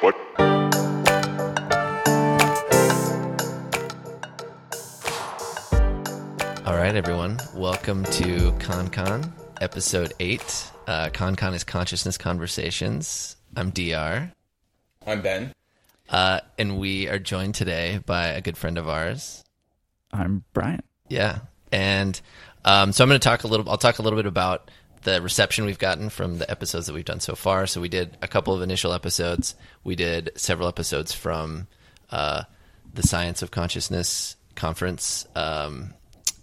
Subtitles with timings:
[0.00, 0.14] What?
[6.66, 7.38] All right, everyone.
[7.54, 10.70] Welcome to ConCon, episode eight.
[10.86, 13.36] Uh, ConCon is Consciousness Conversations.
[13.56, 14.32] I'm DR,
[15.06, 15.52] I'm Ben.
[16.10, 19.44] uh, and we are joined today by a good friend of ours.
[20.12, 20.82] I'm Brian.
[21.08, 21.38] Yeah,
[21.72, 22.20] and
[22.64, 23.68] um, so I'm going to talk a little.
[23.70, 24.70] I'll talk a little bit about
[25.02, 27.66] the reception we've gotten from the episodes that we've done so far.
[27.66, 29.54] So we did a couple of initial episodes.
[29.84, 31.66] We did several episodes from
[32.10, 32.44] uh,
[32.94, 35.94] the Science of Consciousness conference um,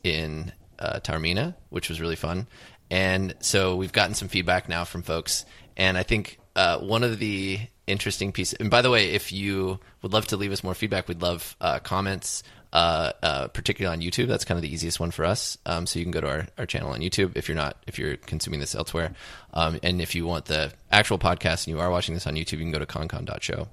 [0.03, 2.47] in uh, Taormina, which was really fun.
[2.89, 7.19] And so we've gotten some feedback now from folks, and I think uh, one of
[7.19, 8.53] the interesting pieces.
[8.59, 11.55] And by the way, if you would love to leave us more feedback, we'd love
[11.59, 12.43] uh, comments
[12.75, 14.27] uh, uh, particularly on YouTube.
[14.27, 15.57] That's kind of the easiest one for us.
[15.65, 17.97] Um, so you can go to our, our channel on YouTube if you're not if
[17.97, 19.13] you're consuming this elsewhere.
[19.53, 22.59] Um, and if you want the actual podcast and you are watching this on YouTube,
[22.59, 23.69] you can go to concon.show.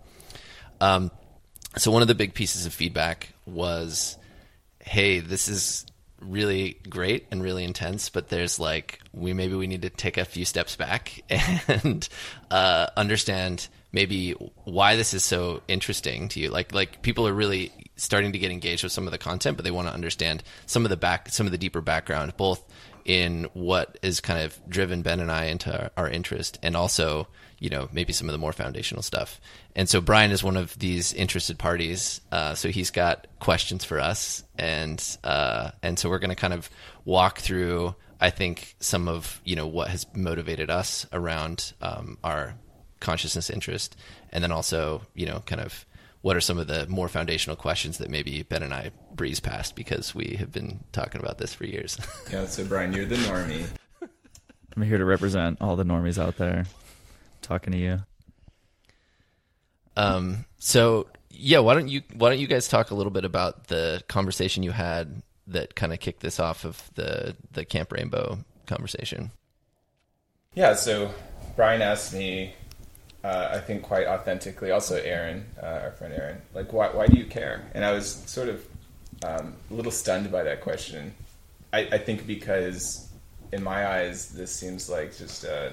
[0.80, 1.11] Um,
[1.77, 4.17] so one of the big pieces of feedback was,
[4.78, 5.84] "Hey, this is
[6.20, 10.25] really great and really intense, but there's like we maybe we need to take a
[10.25, 11.25] few steps back
[11.66, 12.09] and
[12.53, 14.31] uh, understand maybe
[14.62, 16.50] why this is so interesting to you.
[16.50, 19.65] Like like people are really starting to get engaged with some of the content, but
[19.65, 22.65] they want to understand some of the back some of the deeper background, both
[23.05, 27.29] in what is kind of driven Ben and I into our, our interest, and also
[27.59, 29.41] you know maybe some of the more foundational stuff.
[29.75, 34.01] And so Brian is one of these interested parties, uh, so he's got questions for
[34.01, 36.71] us, and uh, and so we're going to kind of
[37.05, 37.95] walk through.
[38.21, 42.55] I think some of you know what has motivated us around um, our
[43.01, 43.97] consciousness interest,
[44.31, 45.84] and then also you know kind of
[46.23, 49.77] what are some of the more foundational questions that maybe Ben and I breeze past
[49.77, 51.98] because we have been talking about this for years.
[52.33, 53.67] Yeah, so Brian, you're the normie.
[54.75, 56.65] I'm here to represent all the normies out there.
[57.43, 57.98] Talking to you.
[59.97, 63.67] Um, so yeah, why don't you why don't you guys talk a little bit about
[63.67, 68.39] the conversation you had that kind of kicked this off of the the Camp Rainbow
[68.66, 69.31] conversation?
[70.54, 71.12] Yeah, so
[71.56, 72.54] Brian asked me,
[73.25, 77.19] uh, I think quite authentically, also Aaron, uh, our friend Aaron, like, why, why do
[77.19, 77.65] you care?
[77.75, 78.66] And I was sort of
[79.25, 81.15] um, a little stunned by that question.
[81.72, 83.09] I, I think because,
[83.53, 85.72] in my eyes, this seems like just a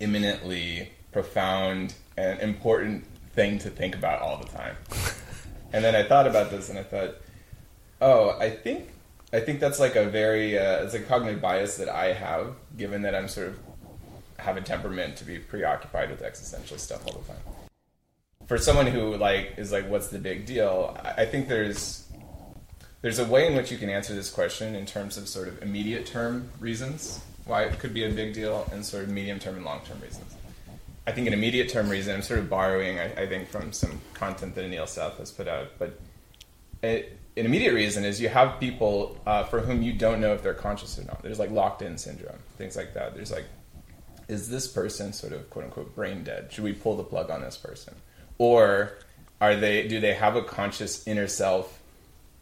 [0.00, 4.76] imminently profound and important thing to think about all the time.
[5.72, 7.14] and then I thought about this and I thought,
[8.00, 8.88] oh, I think
[9.32, 13.02] I think that's like a very uh, it's a cognitive bias that I have, given
[13.02, 13.58] that I'm sort of
[14.40, 17.42] have a temperament to be preoccupied with existential stuff all the time.
[18.46, 20.98] For someone who like is like, what's the big deal?
[21.04, 22.06] I think there's
[23.02, 25.62] there's a way in which you can answer this question in terms of sort of
[25.62, 29.56] immediate term reasons why it could be a big deal, and sort of medium term
[29.56, 30.34] and long term reasons.
[31.06, 34.00] I think an immediate term reason, I'm sort of borrowing, I, I think, from some
[34.14, 35.98] content that Anil Seth has put out, but
[36.82, 40.42] it, an immediate reason is you have people uh, for whom you don't know if
[40.42, 41.22] they're conscious or not.
[41.22, 43.14] There's like locked in syndrome, things like that.
[43.14, 43.46] There's like,
[44.30, 46.52] is this person sort of quote unquote brain dead?
[46.52, 47.94] Should we pull the plug on this person?
[48.38, 48.92] Or
[49.40, 51.80] are they, do they have a conscious inner self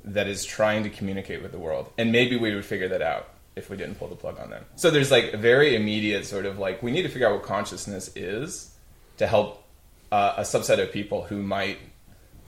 [0.04, 1.90] that is trying to communicate with the world?
[1.96, 4.64] And maybe we would figure that out if we didn't pull the plug on them.
[4.76, 7.42] So there's like a very immediate sort of like, we need to figure out what
[7.42, 8.74] consciousness is
[9.16, 9.64] to help
[10.12, 11.78] uh, a subset of people who might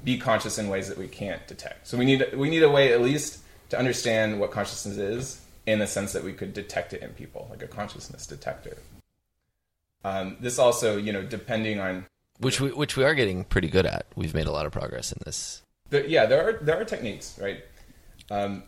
[0.05, 1.87] be conscious in ways that we can't detect.
[1.89, 5.79] So we need we need a way at least to understand what consciousness is in
[5.79, 8.79] the sense that we could detect it in people, like a consciousness detector.
[10.05, 12.07] Um, this also, you know, depending on
[12.39, 14.07] Which we which we are getting pretty good at.
[14.17, 15.63] We've made a lot of progress in this.
[15.91, 17.63] yeah, there are there are techniques, right?
[18.31, 18.65] Um,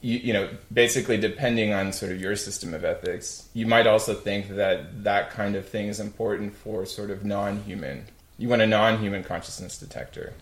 [0.00, 4.14] you, you know, basically depending on sort of your system of ethics, you might also
[4.14, 8.06] think that that kind of thing is important for sort of non-human.
[8.36, 10.34] You want a non-human consciousness detector.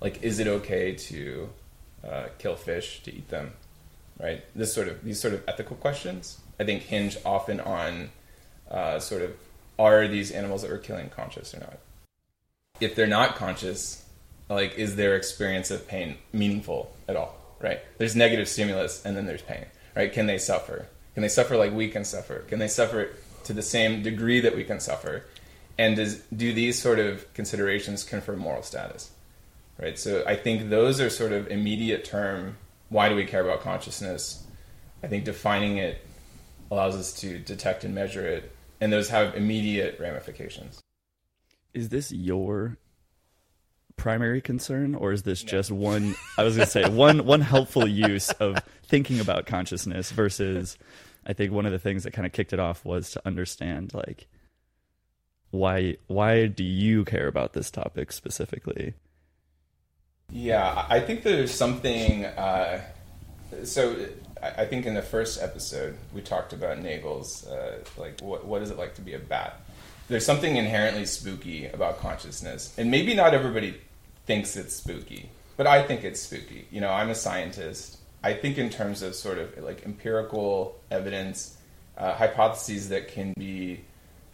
[0.00, 1.48] Like, is it okay to
[2.06, 3.52] uh, kill fish to eat them?
[4.20, 4.44] Right.
[4.54, 8.10] This sort of these sort of ethical questions, I think, hinge often on
[8.70, 9.36] uh, sort of
[9.78, 11.78] are these animals that we're killing conscious or not?
[12.80, 14.04] If they're not conscious,
[14.48, 17.36] like, is their experience of pain meaningful at all?
[17.60, 17.80] Right?
[17.98, 19.66] There's negative stimulus and then there's pain.
[19.94, 20.12] Right?
[20.12, 20.86] Can they suffer?
[21.14, 22.40] Can they suffer like we can suffer?
[22.40, 23.10] Can they suffer
[23.44, 25.24] to the same degree that we can suffer?
[25.78, 29.10] And does, do these sort of considerations confer moral status?
[29.78, 29.98] Right?
[29.98, 32.56] So I think those are sort of immediate term.
[32.88, 34.44] Why do we care about consciousness?
[35.02, 36.06] I think defining it
[36.70, 40.82] allows us to detect and measure it, and those have immediate ramifications.
[41.74, 42.78] Is this your
[43.96, 46.14] primary concern, or is this just one?
[46.38, 50.78] I was going to say one one helpful use of thinking about consciousness versus.
[51.28, 53.92] I think one of the things that kind of kicked it off was to understand
[53.92, 54.28] like
[55.50, 58.94] why why do you care about this topic specifically?
[60.30, 62.24] Yeah, I think there's something.
[62.24, 62.82] Uh,
[63.64, 64.06] so
[64.42, 68.70] I think in the first episode we talked about Nagel's uh, like what what is
[68.70, 69.60] it like to be a bat?
[70.08, 73.80] There's something inherently spooky about consciousness, and maybe not everybody
[74.26, 76.66] thinks it's spooky, but I think it's spooky.
[76.70, 77.98] You know, I'm a scientist.
[78.22, 81.56] I think in terms of sort of like empirical evidence,
[81.96, 83.80] uh, hypotheses that can be,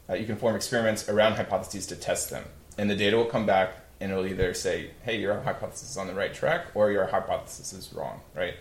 [0.08, 2.44] uh, you can form experiments around hypotheses to test them,
[2.76, 6.08] and the data will come back and it'll either say, "Hey, your hypothesis is on
[6.08, 8.54] the right track," or "Your hypothesis is wrong." Right?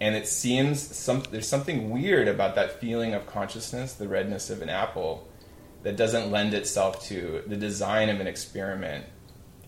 [0.00, 4.60] And it seems some, there's something weird about that feeling of consciousness, the redness of
[4.60, 5.28] an apple,
[5.82, 9.04] that doesn't lend itself to the design of an experiment.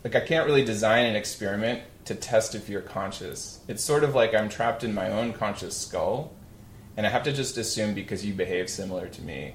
[0.02, 3.60] Like I can't really design an experiment to test if you're conscious.
[3.68, 6.32] It's sort of like I'm trapped in my own conscious skull,
[6.96, 9.54] and I have to just assume because you behave similar to me.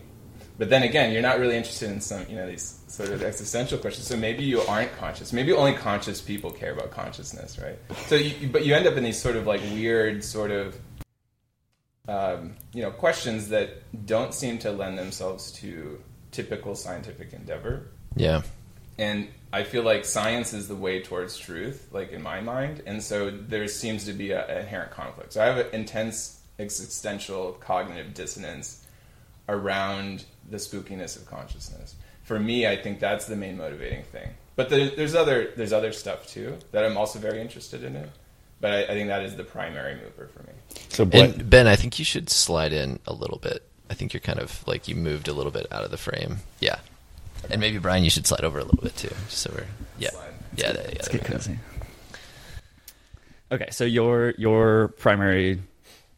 [0.57, 3.77] But then again, you're not really interested in some, you know, these sort of existential
[3.77, 4.07] questions.
[4.07, 5.33] So maybe you aren't conscious.
[5.33, 7.79] Maybe only conscious people care about consciousness, right?
[8.07, 10.77] So, you, but you end up in these sort of like weird, sort of,
[12.07, 16.01] um, you know, questions that don't seem to lend themselves to
[16.31, 17.87] typical scientific endeavor.
[18.15, 18.41] Yeah.
[18.97, 22.83] And I feel like science is the way towards truth, like in my mind.
[22.85, 25.33] And so there seems to be an inherent conflict.
[25.33, 28.80] So I have an intense existential cognitive dissonance
[29.51, 31.95] around the spookiness of consciousness
[32.31, 34.29] for me, I think that's the main motivating thing.
[34.55, 38.09] But there's other there's other stuff too that I'm also very interested in it.
[38.61, 40.53] But I, I think that is the primary mover for me.
[40.87, 43.67] So and Ben, I think you should slide in a little bit.
[43.89, 46.37] I think you're kind of like you moved a little bit out of the frame.
[46.61, 46.79] Yeah.
[47.43, 47.55] Okay.
[47.55, 49.65] And maybe Brian, you should slide over a little bit too, just so we're
[49.97, 50.33] yeah, slide.
[50.55, 50.81] yeah, yeah.
[50.93, 51.59] Let's get cozy.
[53.51, 55.59] Okay, so your your primary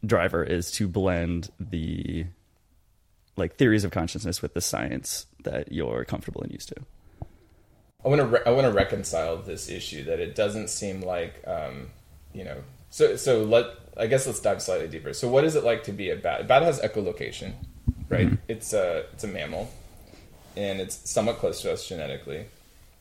[0.06, 2.26] driver is to blend the
[3.36, 6.76] like theories of consciousness with the science that you're comfortable and used to.
[8.04, 11.42] I want to re- I want to reconcile this issue that it doesn't seem like
[11.46, 11.90] um,
[12.32, 12.58] you know.
[12.90, 13.66] So so let
[13.96, 15.12] I guess let's dive slightly deeper.
[15.12, 16.42] So what is it like to be a bat?
[16.42, 17.52] A bat has echolocation,
[18.08, 18.26] right?
[18.26, 18.34] Mm-hmm.
[18.48, 19.70] It's a it's a mammal,
[20.56, 22.44] and it's somewhat close to us genetically.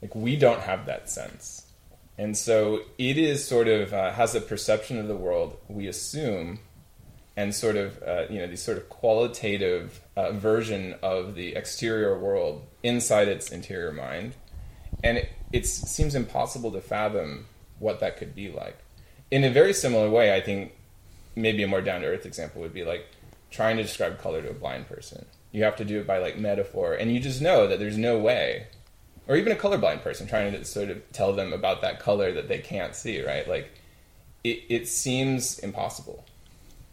[0.01, 1.65] Like we don't have that sense,
[2.17, 5.57] and so it is sort of uh, has a perception of the world.
[5.67, 6.59] We assume
[7.35, 12.17] and sort of uh, you know these sort of qualitative uh, version of the exterior
[12.17, 14.35] world inside its interior mind,
[15.03, 17.45] and it, it seems impossible to fathom
[17.79, 18.77] what that could be like.
[19.31, 20.73] In a very similar way, I think
[21.35, 23.07] maybe a more down to earth example would be like
[23.49, 25.25] trying to describe color to a blind person.
[25.51, 28.19] You have to do it by like metaphor, and you just know that there's no
[28.19, 28.67] way,
[29.27, 32.47] or even a colorblind person trying to sort of tell them about that color that
[32.47, 33.47] they can't see, right?
[33.47, 33.71] Like
[34.43, 36.25] it, it seems impossible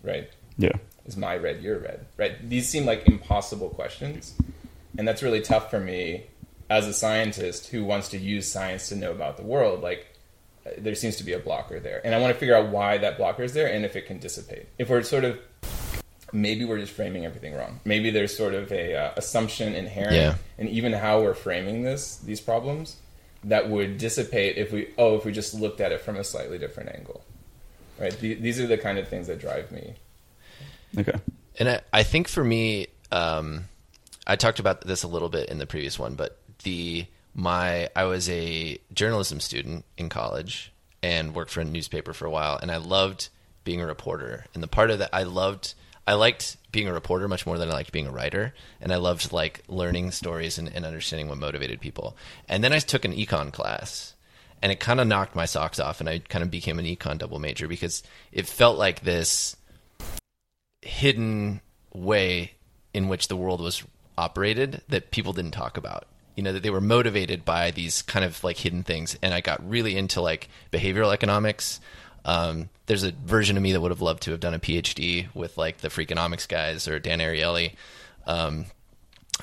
[0.02, 0.30] right?
[0.56, 0.72] Yeah.
[1.06, 2.48] Is my red your red, right?
[2.48, 4.34] These seem like impossible questions.
[4.98, 6.24] And that's really tough for me
[6.68, 9.82] as a scientist who wants to use science to know about the world.
[9.82, 10.06] Like,
[10.76, 12.00] there seems to be a blocker there.
[12.04, 14.18] And I want to figure out why that blocker is there and if it can
[14.18, 14.68] dissipate.
[14.78, 15.38] If we're sort of
[16.32, 17.80] maybe we're just framing everything wrong.
[17.84, 20.34] Maybe there's sort of a uh, assumption inherent yeah.
[20.58, 22.96] in even how we're framing this these problems
[23.44, 26.58] that would dissipate if we oh if we just looked at it from a slightly
[26.58, 27.24] different angle
[28.00, 28.18] right?
[28.18, 29.94] these are the kind of things that drive me.
[30.98, 31.18] Okay.
[31.58, 33.64] And I, I think for me, um,
[34.26, 38.04] I talked about this a little bit in the previous one, but the my I
[38.04, 42.70] was a journalism student in college and worked for a newspaper for a while, and
[42.70, 43.28] I loved
[43.64, 44.46] being a reporter.
[44.54, 45.74] And the part of that I loved,
[46.06, 48.96] I liked being a reporter much more than I liked being a writer, and I
[48.96, 52.16] loved like learning stories and, and understanding what motivated people.
[52.48, 54.14] And then I took an econ class,
[54.62, 57.18] and it kind of knocked my socks off and i kind of became an econ
[57.18, 58.02] double major because
[58.32, 59.56] it felt like this
[60.82, 61.60] hidden
[61.92, 62.52] way
[62.94, 63.82] in which the world was
[64.16, 66.06] operated that people didn't talk about.
[66.36, 69.40] You know that they were motivated by these kind of like hidden things and i
[69.40, 71.80] got really into like behavioral economics.
[72.24, 75.34] Um, there's a version of me that would have loved to have done a phd
[75.34, 77.74] with like the freakonomics guys or dan ariely.
[78.26, 78.66] Um,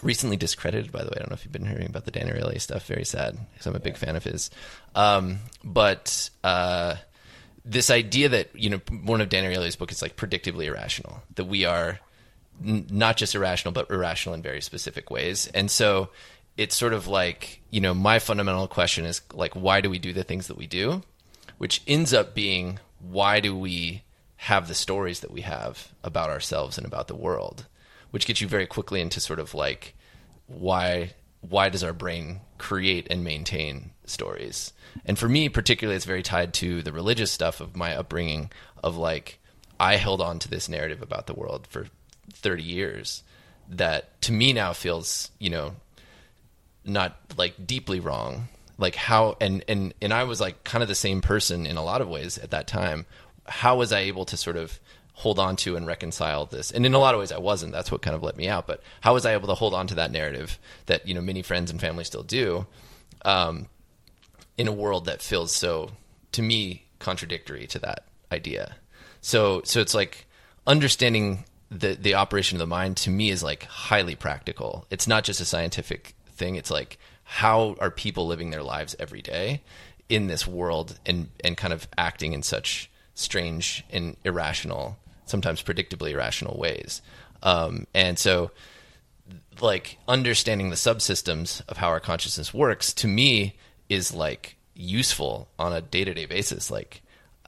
[0.02, 1.16] recently discredited, by the way.
[1.18, 2.86] I don't know if you've been hearing about the Dan Ariely stuff.
[2.86, 4.50] Very sad because I'm a big fan of his.
[4.96, 6.96] Um, but uh,
[7.66, 11.22] this idea that you know one of Dan Ariely's book is like predictably irrational.
[11.36, 12.00] That we are
[12.66, 15.48] n- not just irrational, but irrational in very specific ways.
[15.54, 16.10] And so
[16.56, 20.14] it's sort of like you know my fundamental question is like why do we do
[20.14, 21.04] the things that we do,
[21.58, 24.04] which ends up being why do we
[24.38, 27.66] have the stories that we have about ourselves and about the world
[28.12, 29.96] which gets you very quickly into sort of like
[30.48, 31.12] why
[31.42, 34.74] why does our brain create and maintain stories?
[35.06, 38.52] And for me, particularly, it's very tied to the religious stuff of my upbringing.
[38.84, 39.40] Of like,
[39.80, 41.88] I held on to this narrative about the world for
[42.34, 43.24] thirty years
[43.70, 45.76] that to me now feels you know
[46.86, 48.48] not like deeply wrong
[48.78, 51.84] like how and and and I was like kind of the same person in a
[51.84, 53.06] lot of ways at that time
[53.46, 54.80] how was I able to sort of
[55.18, 56.70] hold on to and reconcile this.
[56.70, 57.72] And in a lot of ways I wasn't.
[57.72, 58.68] That's what kind of let me out.
[58.68, 61.42] But how was I able to hold on to that narrative that you know many
[61.42, 62.68] friends and family still do
[63.26, 63.66] um,
[64.60, 65.90] in a world that feels so
[66.34, 68.76] to me contradictory to that idea?
[69.22, 70.28] So so it's like
[70.68, 74.86] understanding the the operation of the mind to me is like highly practical.
[74.92, 76.56] It's not just a scientific thing.
[76.56, 79.64] It's like how are people living their lives every day
[80.10, 86.12] in this world and and kind of acting in such strange and irrational, sometimes predictably
[86.12, 87.02] irrational ways.
[87.44, 88.52] Um, and so,
[89.62, 93.58] like understanding the subsystems of how our consciousness works to me
[93.90, 96.72] is like useful on a day to day basis.
[96.72, 97.02] Like,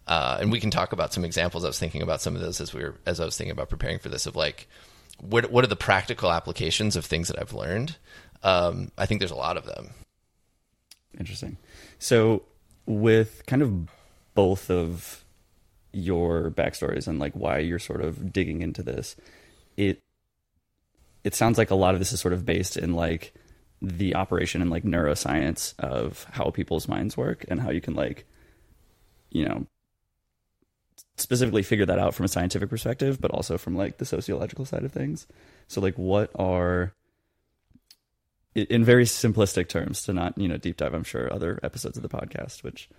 [0.08, 1.64] uh, and we can talk about some examples.
[1.64, 3.70] I was thinking about some of those as we were as I was thinking about
[3.70, 4.26] preparing for this.
[4.26, 4.68] Of like,
[5.20, 7.98] what what are the practical applications of things that I've learned
[8.44, 9.92] um, I think there's a lot of them.
[11.18, 11.58] Interesting.
[11.98, 12.44] So,
[12.86, 13.90] with kind of
[14.34, 15.24] both of
[15.92, 19.16] your backstories and like why you're sort of digging into this,
[19.78, 20.02] it
[21.24, 23.34] it sounds like a lot of this is sort of based in like
[23.82, 28.26] the operation and like neuroscience of how people's minds work and how you can like
[29.30, 29.66] you know
[31.18, 34.84] specifically figure that out from a scientific perspective but also from like the sociological side
[34.84, 35.28] of things.
[35.68, 36.94] So like what are
[38.56, 42.04] in very simplistic terms to not you know deep dive i'm sure other episodes of
[42.04, 42.90] the podcast which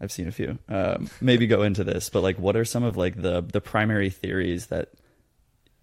[0.00, 2.96] i've seen a few um, maybe go into this but like what are some of
[2.96, 4.90] like the the primary theories that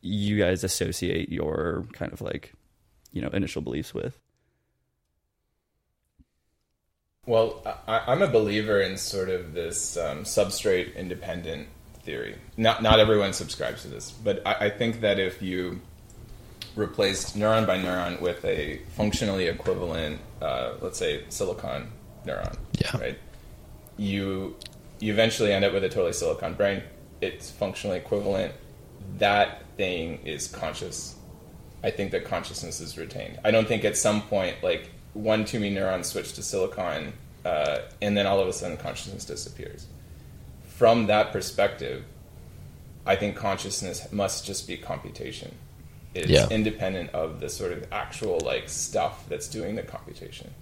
[0.02, 2.54] you guys associate your kind of like
[3.12, 4.20] you know initial beliefs with
[7.26, 11.68] well I, am a believer in sort of this um, substrate independent
[12.04, 15.82] theory not not everyone subscribes to this but I, I think that if you
[16.78, 21.92] replaced neuron by neuron with a functionally equivalent, uh, let's say, silicon
[22.26, 22.56] neuron.
[22.80, 22.98] Yeah.
[22.98, 23.20] Right.
[23.98, 24.56] You
[25.00, 26.84] you eventually end up with a totally silicon brain.
[27.22, 28.54] It's functionally equivalent.
[29.18, 31.16] That thing is conscious.
[31.84, 33.40] I think that consciousness is retained.
[33.44, 37.14] I don't think at some point like one to me neuron switch to silicon,
[37.46, 39.88] uh, and then all of a sudden consciousness disappears.
[40.68, 42.04] From that perspective,
[43.06, 45.56] I think consciousness must just be computation
[46.14, 46.48] It's yeah.
[46.50, 50.54] independent of the sort of actual like stuff that's doing the computation.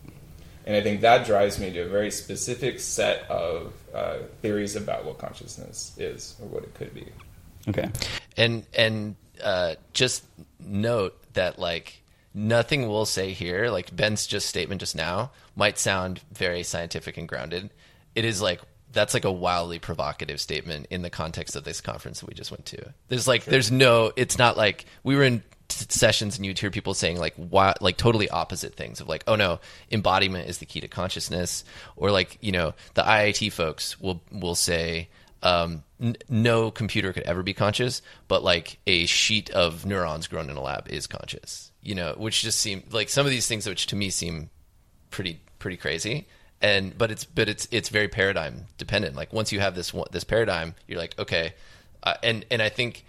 [0.66, 5.06] And I think that drives me to a very specific set of uh, theories about
[5.06, 7.08] what consciousness is or what it could be.
[7.68, 7.90] Okay.
[8.36, 10.24] And and uh, just
[10.60, 12.02] note that like
[12.34, 17.28] nothing we'll say here, like Ben's just statement just now, might sound very scientific and
[17.28, 17.70] grounded.
[18.16, 18.62] It is like
[18.96, 22.50] that's like a wildly provocative statement in the context of this conference that we just
[22.50, 22.94] went to.
[23.10, 23.52] There's like, sure.
[23.52, 27.20] there's no, it's not like we were in t- sessions and you'd hear people saying
[27.20, 27.36] like,
[27.82, 29.60] like totally opposite things of like, oh no,
[29.92, 31.64] embodiment is the key to consciousness,
[31.96, 35.10] or like, you know, the IIT folks will will say,
[35.44, 40.50] um, n- no computer could ever be conscious, but like a sheet of neurons grown
[40.50, 41.72] in a lab is conscious.
[41.82, 44.50] You know, which just seem like some of these things, which to me seem
[45.12, 46.28] pretty pretty crazy
[46.62, 49.16] and but it's but it's it's very paradigm dependent.
[49.16, 51.54] Like once you have this this paradigm, you're like okay,
[52.04, 53.05] uh, and and I think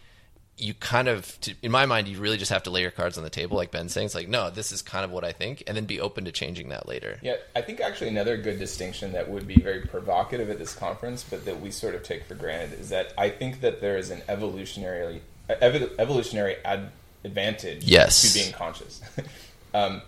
[0.58, 3.18] you kind of to, in my mind you really just have to lay your cards
[3.18, 5.32] on the table like ben's saying it's like no this is kind of what i
[5.32, 8.58] think and then be open to changing that later yeah i think actually another good
[8.58, 12.24] distinction that would be very provocative at this conference but that we sort of take
[12.24, 16.90] for granted is that i think that there is an evolutionary evolutionary ad-
[17.22, 18.32] advantage yes.
[18.32, 19.00] to being conscious
[19.74, 20.00] um,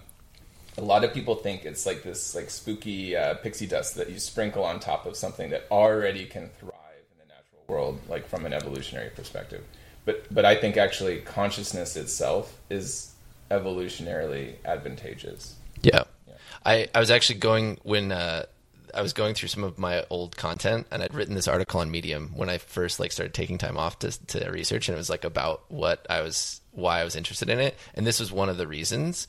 [0.79, 4.19] a lot of people think it's like this like spooky uh, pixie dust that you
[4.19, 6.73] sprinkle on top of something that already can thrive
[7.13, 9.65] in the natural world, like from an evolutionary perspective.
[10.09, 13.13] But but I think actually consciousness itself is
[13.51, 15.55] evolutionarily advantageous.
[15.83, 16.35] Yeah, yeah.
[16.65, 18.11] I I was actually going when.
[18.11, 18.47] Uh,
[18.95, 21.91] I was going through some of my old content and I'd written this article on
[21.91, 25.11] Medium when I first like started taking time off to, to research and it was
[25.11, 28.49] like about what I was why I was interested in it and this was one
[28.49, 29.29] of the reasons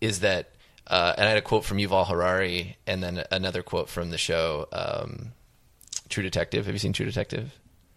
[0.00, 0.52] is that
[0.86, 4.18] uh, and I had a quote from Yuval Harari, and then another quote from the
[4.18, 5.32] show um,
[6.08, 6.66] True Detective.
[6.66, 7.52] Have you seen True Detective?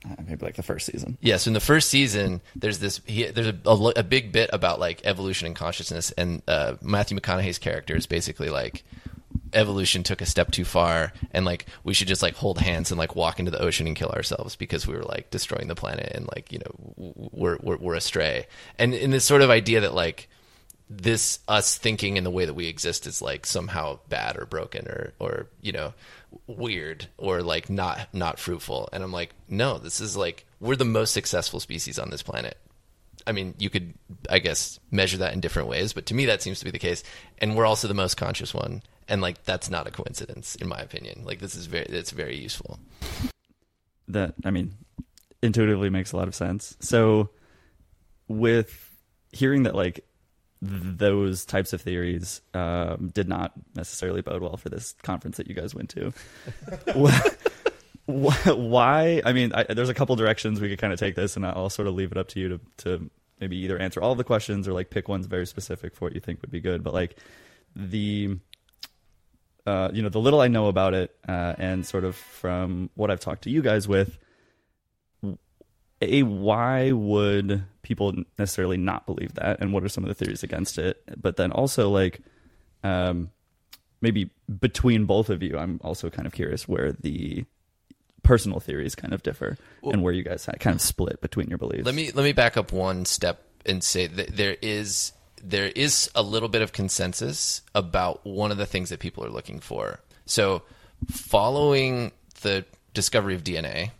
[0.06, 1.18] Uh, maybe like the first season.
[1.20, 3.02] Yes, in the first season, there's this.
[3.06, 7.18] He, there's a, a, a, big bit about like evolution and consciousness, and uh, Matthew
[7.18, 8.84] McConaughey's character is basically like
[9.54, 13.00] evolution took a step too far, and like we should just like hold hands and
[13.00, 16.12] like walk into the ocean and kill ourselves because we were like destroying the planet
[16.14, 18.46] and like you know we're we're, we're astray.
[18.78, 20.30] And in this sort of idea that like
[20.90, 24.88] this us thinking in the way that we exist is like somehow bad or broken
[24.88, 25.94] or or you know
[26.48, 30.86] weird or like not not fruitful and i'm like no this is like we're the
[30.86, 32.58] most successful species on this planet
[33.28, 33.94] I mean, you could,
[34.30, 36.80] I guess, measure that in different ways, but to me, that seems to be the
[36.80, 37.04] case.
[37.40, 40.80] And we're also the most conscious one, and like that's not a coincidence, in my
[40.80, 41.24] opinion.
[41.26, 42.80] Like this is very, it's very useful.
[44.08, 44.76] that I mean,
[45.42, 46.78] intuitively makes a lot of sense.
[46.80, 47.30] So,
[48.28, 48.92] with
[49.32, 50.06] hearing that, like
[50.68, 55.54] those types of theories um, did not necessarily bode well for this conference that you
[55.56, 56.14] guys went to.
[56.96, 57.28] Wh-
[58.08, 59.22] wh- Why?
[59.26, 61.70] I mean, I, there's a couple directions we could kind of take this, and I'll
[61.70, 64.68] sort of leave it up to you to, to maybe either answer all the questions
[64.68, 66.84] or like pick ones very specific for what you think would be good.
[66.84, 67.18] But like
[67.76, 68.38] the
[69.66, 73.10] uh, you know, the little I know about it, uh, and sort of from what
[73.10, 74.18] I've talked to you guys with,
[76.02, 80.44] a why would people necessarily not believe that, and what are some of the theories
[80.44, 81.02] against it?
[81.16, 82.20] But then also like,
[82.84, 83.30] um,
[84.02, 87.46] maybe between both of you, I'm also kind of curious where the
[88.24, 91.86] personal theories kind of differ and where you guys kind of split between your beliefs.
[91.86, 96.10] Let me let me back up one step and say that there is there is
[96.16, 100.00] a little bit of consensus about one of the things that people are looking for.
[100.26, 100.64] So,
[101.08, 102.12] following
[102.42, 102.66] the
[102.96, 103.92] discovery of DNA,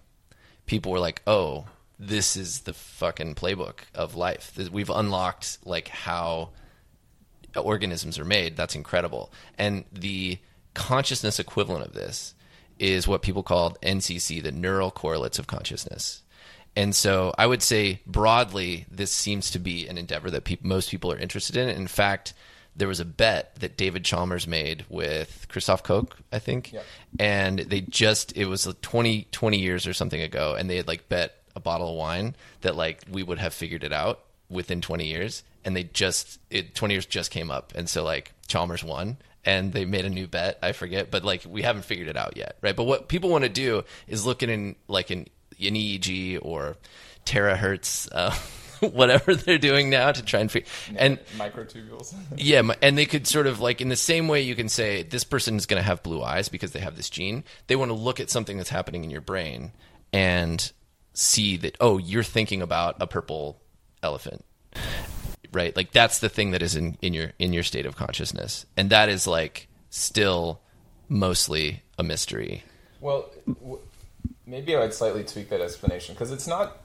[0.66, 1.66] people were like, "Oh,
[2.00, 4.58] this is the fucking playbook of life.
[4.72, 6.50] We've unlocked like how
[7.56, 8.58] organisms are made.
[8.58, 10.40] That's incredible." And the
[10.74, 12.34] consciousness equivalent of this
[12.78, 16.22] is what people call NCC, the neural correlates of consciousness.
[16.76, 20.92] And so I would say broadly, this seems to be an endeavor that peop most
[20.92, 21.70] people are interested in.
[21.70, 22.34] In fact,
[22.76, 26.74] there was a bet that David Chalmers made with Christoph Koch, I think.
[26.74, 26.86] Yep.
[27.18, 30.56] And they just, it was like 20, 20 years or something ago.
[30.56, 33.84] And they had like bet a bottle of wine that like we would have figured
[33.84, 35.44] it out within 20 years.
[35.64, 37.74] And they just, it, 20 years just came up.
[37.76, 40.60] And so like Chalmers won and they made a new bet.
[40.62, 42.76] I forget, but like we haven't figured it out yet, right?
[42.76, 45.28] But what people want to do is look at in like an,
[45.60, 46.78] an EEG or
[47.26, 48.36] terahertz, uh,
[48.90, 50.70] whatever they're doing now to try and figure.
[50.96, 52.14] And microtubules.
[52.38, 55.24] yeah, and they could sort of like in the same way you can say this
[55.24, 57.44] person is going to have blue eyes because they have this gene.
[57.68, 59.72] They want to look at something that's happening in your brain
[60.12, 60.72] and
[61.18, 63.62] see that oh, you're thinking about a purple
[64.04, 64.46] elephant
[65.52, 68.66] right like that's the thing that is in, in your in your state of consciousness
[68.76, 70.60] and that is like still
[71.08, 72.64] mostly a mystery
[73.00, 73.80] Well, w-
[74.46, 76.78] maybe I would slightly tweak that explanation because it's not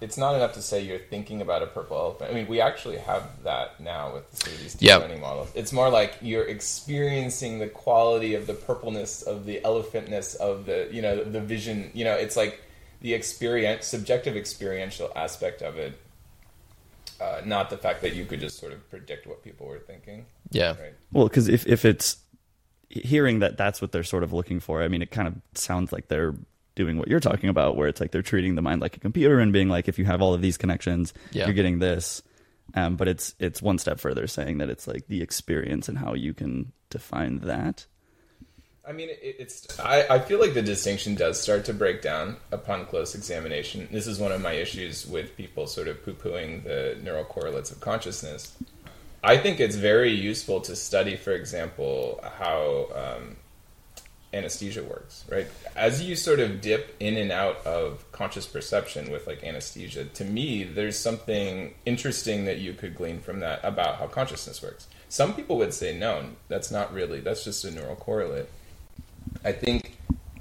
[0.00, 2.30] it's not enough to say you're thinking about a purple elephant.
[2.30, 5.00] I mean, we actually have that now with the these deep Yep.
[5.02, 5.50] learning models.
[5.54, 10.88] It's more like you're experiencing the quality of the purpleness of the elephantness of the
[10.90, 11.90] you know the vision.
[11.94, 12.60] You know, it's like
[13.04, 15.92] the experience, subjective experiential aspect of it,
[17.20, 20.24] uh, not the fact that you could just sort of predict what people were thinking.
[20.50, 20.94] yeah Right.
[21.12, 22.16] Well, because if if it's
[22.88, 25.92] hearing that that's what they're sort of looking for, I mean, it kind of sounds
[25.92, 26.34] like they're
[26.76, 29.38] doing what you're talking about, where it's like they're treating the mind like a computer
[29.38, 31.44] and being like, if you have all of these connections, Yeah.
[31.44, 32.22] you're getting this.
[32.74, 36.14] Um, but it's it's one step further, saying that it's like the experience and how
[36.14, 37.84] you can define that.
[38.86, 39.78] I mean, it, it's.
[39.80, 43.88] I, I feel like the distinction does start to break down upon close examination.
[43.90, 47.70] This is one of my issues with people sort of poo pooing the neural correlates
[47.70, 48.56] of consciousness.
[49.22, 53.36] I think it's very useful to study, for example, how um,
[54.34, 55.46] anesthesia works, right?
[55.74, 60.24] As you sort of dip in and out of conscious perception with like anesthesia, to
[60.24, 64.88] me, there's something interesting that you could glean from that about how consciousness works.
[65.08, 68.50] Some people would say, no, that's not really, that's just a neural correlate.
[69.44, 69.98] I think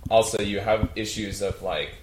[0.10, 1.96] also you have issues of like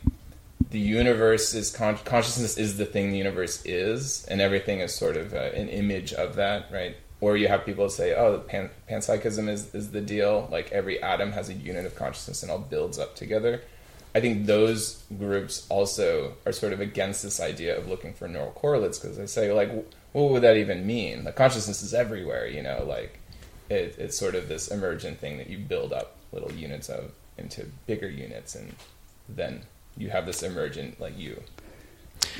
[0.70, 5.16] the universe is con- consciousness is the thing the universe is, and everything is sort
[5.16, 6.96] of uh, an image of that, right?
[7.20, 10.48] Or you have people say, oh, pan- panpsychism is, is the deal.
[10.50, 13.62] Like every atom has a unit of consciousness and all builds up together.
[14.14, 18.52] I think those groups also are sort of against this idea of looking for neural
[18.52, 19.70] correlates because they say, like,
[20.12, 21.24] what would that even mean?
[21.24, 23.20] Like consciousness is everywhere, you know, like
[23.68, 27.66] it, it's sort of this emergent thing that you build up little units of into
[27.86, 28.74] bigger units, and
[29.28, 29.62] then
[29.96, 31.42] you have this emergent like you.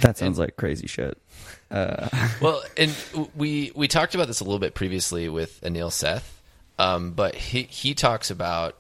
[0.01, 1.19] That sounds like crazy shit.
[1.71, 2.95] well, and
[3.35, 6.41] we we talked about this a little bit previously with Anil Seth,
[6.79, 8.77] um, but he he talks about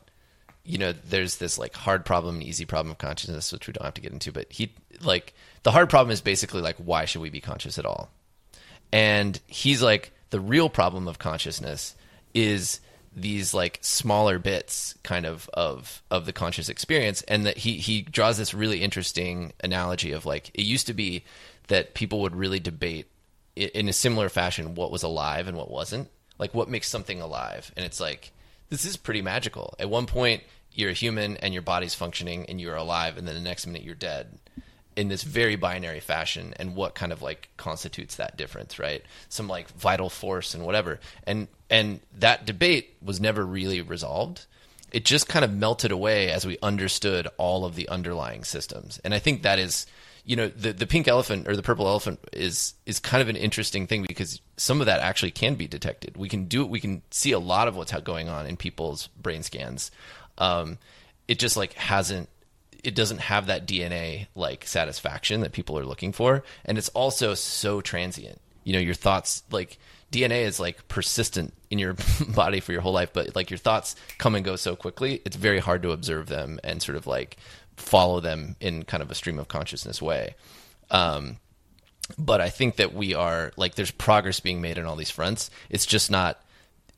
[0.64, 3.84] you know there's this like hard problem and easy problem of consciousness, which we don't
[3.84, 7.22] have to get into, but he like the hard problem is basically like why should
[7.22, 8.10] we be conscious at all?
[8.92, 11.94] And he's like the real problem of consciousness
[12.34, 12.80] is
[13.14, 18.02] these like smaller bits kind of of of the conscious experience and that he he
[18.02, 21.24] draws this really interesting analogy of like it used to be
[21.66, 23.06] that people would really debate
[23.56, 26.08] in a similar fashion what was alive and what wasn't.
[26.38, 27.72] Like what makes something alive?
[27.76, 28.32] And it's like
[28.68, 29.74] this is pretty magical.
[29.78, 30.42] At one point
[30.72, 33.82] you're a human and your body's functioning and you're alive and then the next minute
[33.82, 34.38] you're dead
[35.00, 39.02] in this very binary fashion and what kind of like constitutes that difference right?
[39.30, 41.00] Some like vital force and whatever.
[41.26, 44.44] And and that debate was never really resolved.
[44.92, 49.00] It just kind of melted away as we understood all of the underlying systems.
[49.02, 49.86] And i think that is
[50.26, 53.36] you know the the pink elephant or the purple elephant is is kind of an
[53.36, 56.18] interesting thing because some of that actually can be detected.
[56.18, 56.68] We can do it.
[56.68, 59.90] We can see a lot of what's going on in people's brain scans.
[60.36, 60.76] Um,
[61.26, 62.28] it just like hasn't
[62.84, 67.34] it doesn't have that DNA like satisfaction that people are looking for, and it's also
[67.34, 68.40] so transient.
[68.64, 69.78] You know, your thoughts like
[70.12, 71.96] DNA is like persistent in your
[72.28, 75.36] body for your whole life, but like your thoughts come and go so quickly, it's
[75.36, 77.36] very hard to observe them and sort of like
[77.76, 80.34] follow them in kind of a stream of consciousness way.
[80.90, 81.38] Um,
[82.18, 85.50] but I think that we are like there's progress being made on all these fronts.
[85.68, 86.42] It's just not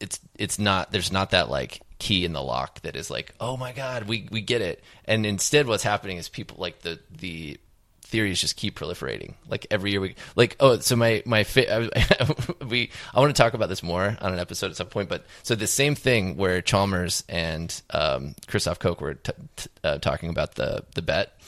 [0.01, 3.57] it's it's not there's not that like key in the lock that is like, oh
[3.57, 4.83] my god, we we get it.
[5.05, 7.59] And instead, what's happening is people like the the
[8.03, 9.35] theories just keep proliferating.
[9.49, 11.47] Like every year we like oh so my my
[12.69, 15.09] we I want to talk about this more on an episode at some point.
[15.09, 19.99] But so the same thing where Chalmers and um, Christoph Koch were t- t- uh,
[19.99, 21.39] talking about the the bet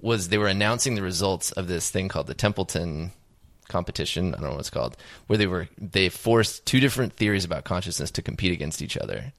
[0.00, 3.10] was they were announcing the results of this thing called the Templeton
[3.66, 4.32] competition.
[4.32, 7.64] I don't know what it's called, where they were they forced two different theories about
[7.64, 9.32] consciousness to compete against each other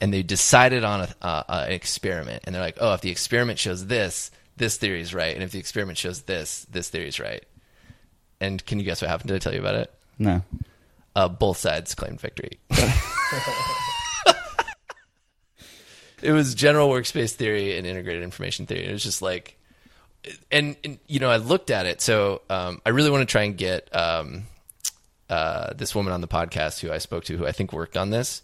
[0.00, 3.58] and they decided on a, uh, an experiment, and they're like, oh, if the experiment
[3.58, 7.20] shows this, this theory is right, and if the experiment shows this, this theory is
[7.20, 7.44] right.
[8.40, 9.28] And can you guess what happened?
[9.28, 9.92] Did I tell you about it?
[10.18, 10.42] No.
[11.14, 12.58] Uh, both sides claimed victory.
[16.22, 18.86] it was general workspace theory and integrated information theory.
[18.86, 19.58] It was just like,
[20.50, 22.00] and, and you know, I looked at it.
[22.00, 24.44] So um, I really want to try and get um,
[25.28, 28.08] uh, this woman on the podcast who I spoke to, who I think worked on
[28.10, 28.42] this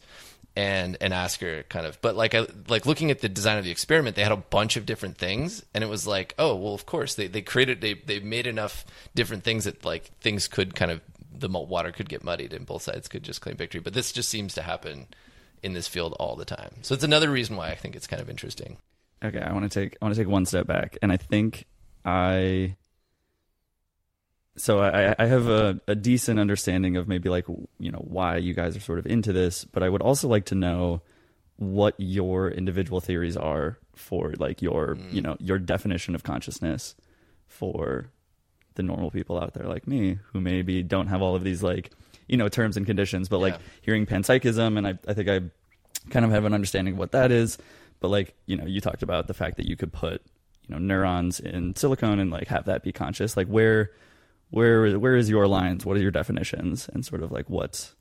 [0.56, 3.64] and and ask her kind of but like I, like looking at the design of
[3.64, 6.72] the experiment they had a bunch of different things and it was like oh well
[6.72, 10.74] of course they they created they they made enough different things that like things could
[10.74, 11.02] kind of
[11.40, 13.80] the water could get muddied and both sides could just claim victory.
[13.80, 15.06] But this just seems to happen
[15.62, 16.70] in this field all the time.
[16.82, 18.78] So it's another reason why i think it's kind of interesting.
[19.24, 21.64] Okay i want to take i want to take one step back and i think
[22.04, 22.76] i
[24.56, 27.46] so I, I have a, a decent understanding of maybe like
[27.78, 30.46] you know why you guys are sort of into this, but I would also like
[30.46, 31.02] to know
[31.56, 35.12] what your individual theories are for like your mm.
[35.12, 36.94] you know your definition of consciousness
[37.46, 38.10] for
[38.74, 41.90] the normal people out there like me who maybe don't have all of these like
[42.28, 43.42] you know terms and conditions but yeah.
[43.42, 45.40] like hearing panpsychism and I, I think i
[46.10, 47.56] kind of have an understanding of what that is
[48.00, 50.20] but like you know you talked about the fact that you could put
[50.68, 53.92] you know neurons in silicone and like have that be conscious like where
[54.50, 55.85] where where is your lines?
[55.85, 56.88] What are your definitions?
[56.92, 57.94] And sort of like what's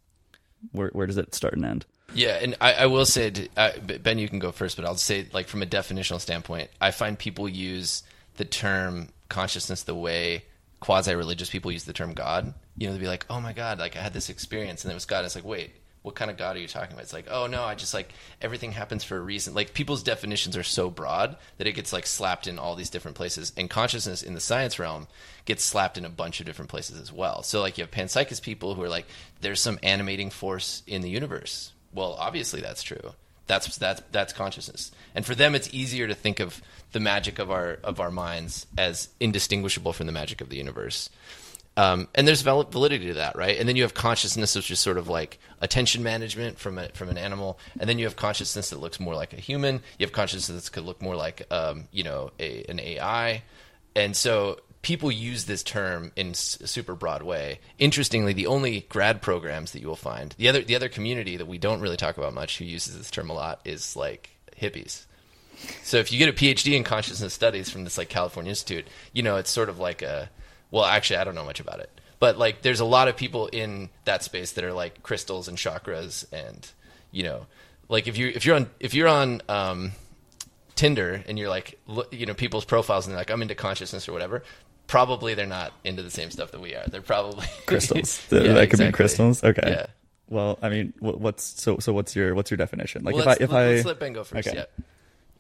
[0.72, 1.86] where where does it start and end?
[2.14, 4.96] Yeah, and I, I will say, to, uh, Ben, you can go first, but I'll
[4.96, 8.04] say, like from a definitional standpoint, I find people use
[8.38, 10.46] the term consciousness the way
[10.80, 12.54] quasi-religious people use the term God.
[12.78, 14.96] You know, they'd be like, "Oh my God, like I had this experience, and it
[14.96, 15.72] was God." It's like, wait,
[16.06, 17.02] what kind of God are you talking about?
[17.02, 19.56] It's like, oh no, I just like everything happens for a reason.
[19.56, 23.18] Like people's definitions are so broad that it gets like slapped in all these different
[23.18, 23.52] places.
[23.58, 25.08] And consciousness in the science realm
[25.46, 27.42] gets slapped in a bunch of different places as well.
[27.42, 29.08] So like you have panpsychist people who are like,
[29.42, 31.74] there's some animating force in the universe.
[31.92, 33.16] Well, obviously that's true.
[33.48, 34.92] That's that's that's consciousness.
[35.16, 38.68] And for them it's easier to think of the magic of our of our minds
[38.78, 41.10] as indistinguishable from the magic of the universe.
[41.78, 43.60] Um, and there's validity to that, right?
[43.60, 47.10] And then you have consciousness, which is sort of like attention management from a, from
[47.10, 49.82] an animal, and then you have consciousness that looks more like a human.
[50.00, 53.44] You have consciousness that could look more like, um, you know, a, an AI.
[53.94, 57.60] And so people use this term in a super broad way.
[57.78, 61.48] Interestingly, the only grad programs that you will find, the other the other community that
[61.48, 65.06] we don't really talk about much, who uses this term a lot, is like hippies.
[65.84, 69.24] So if you get a PhD in consciousness studies from this like California Institute, you
[69.24, 70.30] know, it's sort of like a
[70.72, 73.48] well, actually, I don't know much about it, but like, there's a lot of people
[73.48, 76.68] in that space that are like crystals and chakras, and
[77.12, 77.46] you know,
[77.90, 79.92] like if you if you're on if you're on um,
[80.76, 81.80] Tinder and you're like,
[82.12, 84.44] you know, people's profiles and they're like, I'm into consciousness or whatever.
[84.88, 86.86] Probably they're not into the same stuff that we are.
[86.88, 88.22] They're probably crystals.
[88.32, 88.68] yeah, that exactly.
[88.68, 89.44] could be crystals.
[89.44, 89.62] Okay.
[89.66, 89.86] Yeah.
[90.28, 91.94] Well, I mean, what's so so?
[91.94, 93.04] What's your what's your definition?
[93.04, 94.48] Like, well, if I if I let Ben go first.
[94.48, 94.58] Okay.
[94.58, 94.84] Yeah.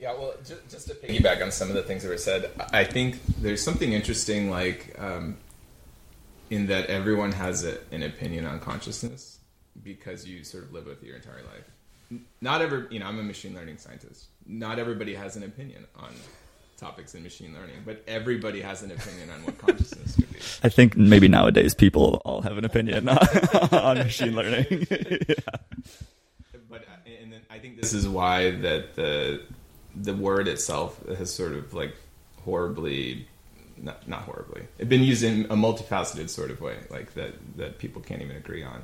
[0.05, 2.83] Yeah, well, just, just, to piggyback on some of the things that were said, I
[2.83, 5.35] think there's something interesting, like um,
[6.51, 9.39] in that everyone has a, an opinion on consciousness
[9.81, 12.21] because you sort of live with it your entire life.
[12.39, 14.25] Not ever, you know, I'm a machine learning scientist.
[14.45, 16.13] Not everybody has an opinion on
[16.77, 20.37] topics in machine learning, but everybody has an opinion on what consciousness could be.
[20.63, 23.17] I think maybe nowadays people all have an opinion on,
[23.71, 24.85] on machine learning.
[24.91, 25.35] yeah.
[26.69, 29.41] But uh, and then I think this is why that the
[29.95, 31.95] the word itself has sort of like
[32.43, 33.27] horribly
[33.77, 34.63] not, not horribly.
[34.77, 38.35] It's been used in a multifaceted sort of way, like that that people can't even
[38.35, 38.83] agree on.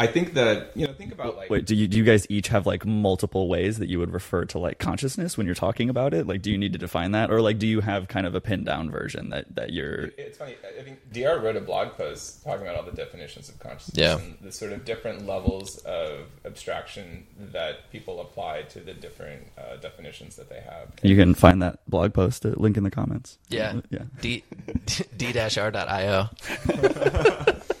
[0.00, 2.48] I think that you know, think about like Wait, do you do you guys each
[2.48, 6.12] have like multiple ways that you would refer to like consciousness when you're talking about
[6.12, 6.26] it?
[6.26, 8.40] Like, do you need to define that, or like, do you have kind of a
[8.40, 10.06] pinned down version that that you're?
[10.18, 10.56] It's funny.
[10.78, 14.18] I think DR wrote a blog post talking about all the definitions of consciousness Yeah.
[14.18, 19.76] and the sort of different levels of abstraction that people apply to the different uh,
[19.76, 20.88] definitions that they have.
[21.02, 22.44] You can find that blog post.
[22.44, 23.38] Uh, link in the comments.
[23.48, 23.80] Yeah.
[23.90, 24.02] yeah.
[24.20, 24.42] D
[25.16, 26.28] d-r.io.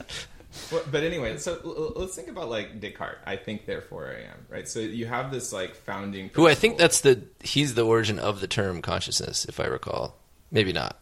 [0.72, 3.18] Well, but anyway, so l- let's think about like Descartes.
[3.26, 4.46] I think, therefore I am.
[4.48, 4.68] Right.
[4.68, 6.30] So you have this like founding.
[6.34, 10.16] Who I think that's the he's the origin of the term consciousness, if I recall.
[10.50, 10.98] Maybe not.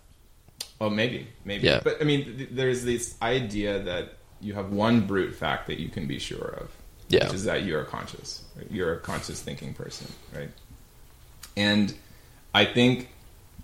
[0.81, 1.67] Oh, maybe, maybe.
[1.67, 1.81] Yeah.
[1.85, 5.89] But I mean, th- there's this idea that you have one brute fact that you
[5.91, 6.71] can be sure of,
[7.09, 7.25] Yeah.
[7.27, 8.43] which is that you are conscious.
[8.57, 8.67] right?
[8.71, 10.49] You're a conscious thinking person, right?
[11.57, 11.93] And
[12.55, 13.09] I think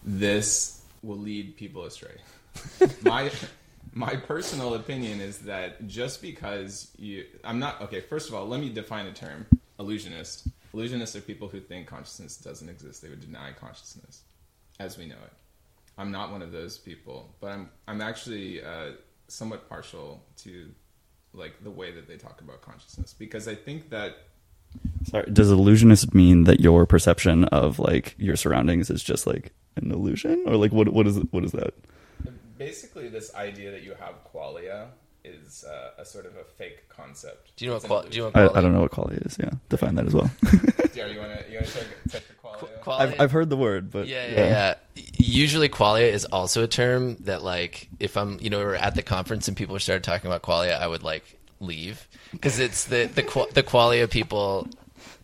[0.05, 2.17] this will lead people astray.
[3.03, 3.31] my
[3.97, 8.01] my personal opinion is that just because you, I'm not okay.
[8.01, 9.47] First of all, let me define the term
[9.81, 10.49] illusionist.
[10.75, 13.01] Illusionists are people who think consciousness doesn't exist.
[13.01, 14.21] They would deny consciousness
[14.79, 15.33] as we know it.
[15.97, 18.91] I'm not one of those people, but I'm I'm actually uh,
[19.29, 20.69] somewhat partial to
[21.33, 24.19] like the way that they talk about consciousness because I think that
[25.05, 25.25] Sorry.
[25.33, 30.45] Does illusionist mean that your perception of like your surroundings is just like an illusion,
[30.47, 31.73] or like what what is what is that?
[32.59, 34.87] Basically this idea that you have qualia
[35.25, 37.57] is uh, a sort of a fake concept.
[37.57, 38.43] Do you know It's what an qual- do you know illusion.
[38.47, 39.37] what I, I don't know what qualia is.
[39.39, 40.31] Yeah, define that as well.
[40.97, 42.81] Yeah, you want to you want to check, check the qualia?
[42.81, 44.75] Qual- I've I've heard the word, but Yeah, yeah, yeah.
[45.19, 49.03] Usually, qualia is also a term that, like, if I'm, you know, we're at the
[49.03, 53.23] conference and people started talking about qualia, I would like leave because it's the the
[53.23, 54.69] qua- the qualia people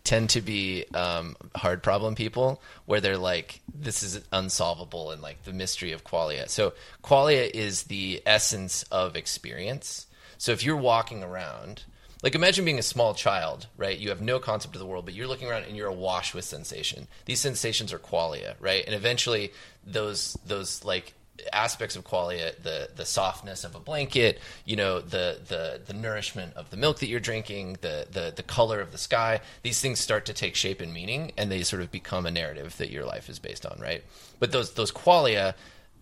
[0.03, 5.43] tend to be um, hard problem people where they're like this is unsolvable and like
[5.43, 6.49] the mystery of qualia.
[6.49, 10.07] So qualia is the essence of experience.
[10.37, 11.83] So if you're walking around
[12.23, 13.97] like imagine being a small child, right?
[13.97, 16.45] You have no concept of the world, but you're looking around and you're awash with
[16.45, 17.07] sensation.
[17.25, 18.83] These sensations are qualia, right?
[18.85, 19.51] And eventually
[19.85, 21.13] those those like
[21.51, 26.53] aspects of qualia, the the softness of a blanket, you know, the the the nourishment
[26.55, 29.99] of the milk that you're drinking, the the the color of the sky, these things
[29.99, 33.05] start to take shape and meaning and they sort of become a narrative that your
[33.05, 34.03] life is based on, right?
[34.39, 35.55] But those those qualia,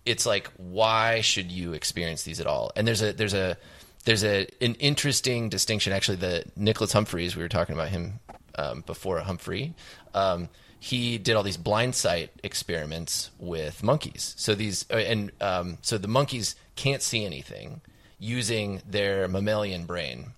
[0.04, 2.72] it's like why should you experience these at all?
[2.76, 3.56] And there's a there's a
[4.04, 5.92] there's a an interesting distinction.
[5.92, 8.20] Actually, the Nicholas Humphreys, we were talking about him
[8.56, 9.74] um, before Humphrey.
[10.14, 10.48] Um,
[10.82, 14.34] he did all these blind sight experiments with monkeys.
[14.36, 17.82] So these uh, and um, so the monkeys can't see anything
[18.18, 20.32] using their mammalian brain,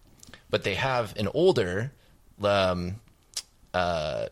[0.50, 1.92] but they have an older
[2.42, 2.96] um,
[3.72, 4.26] uh,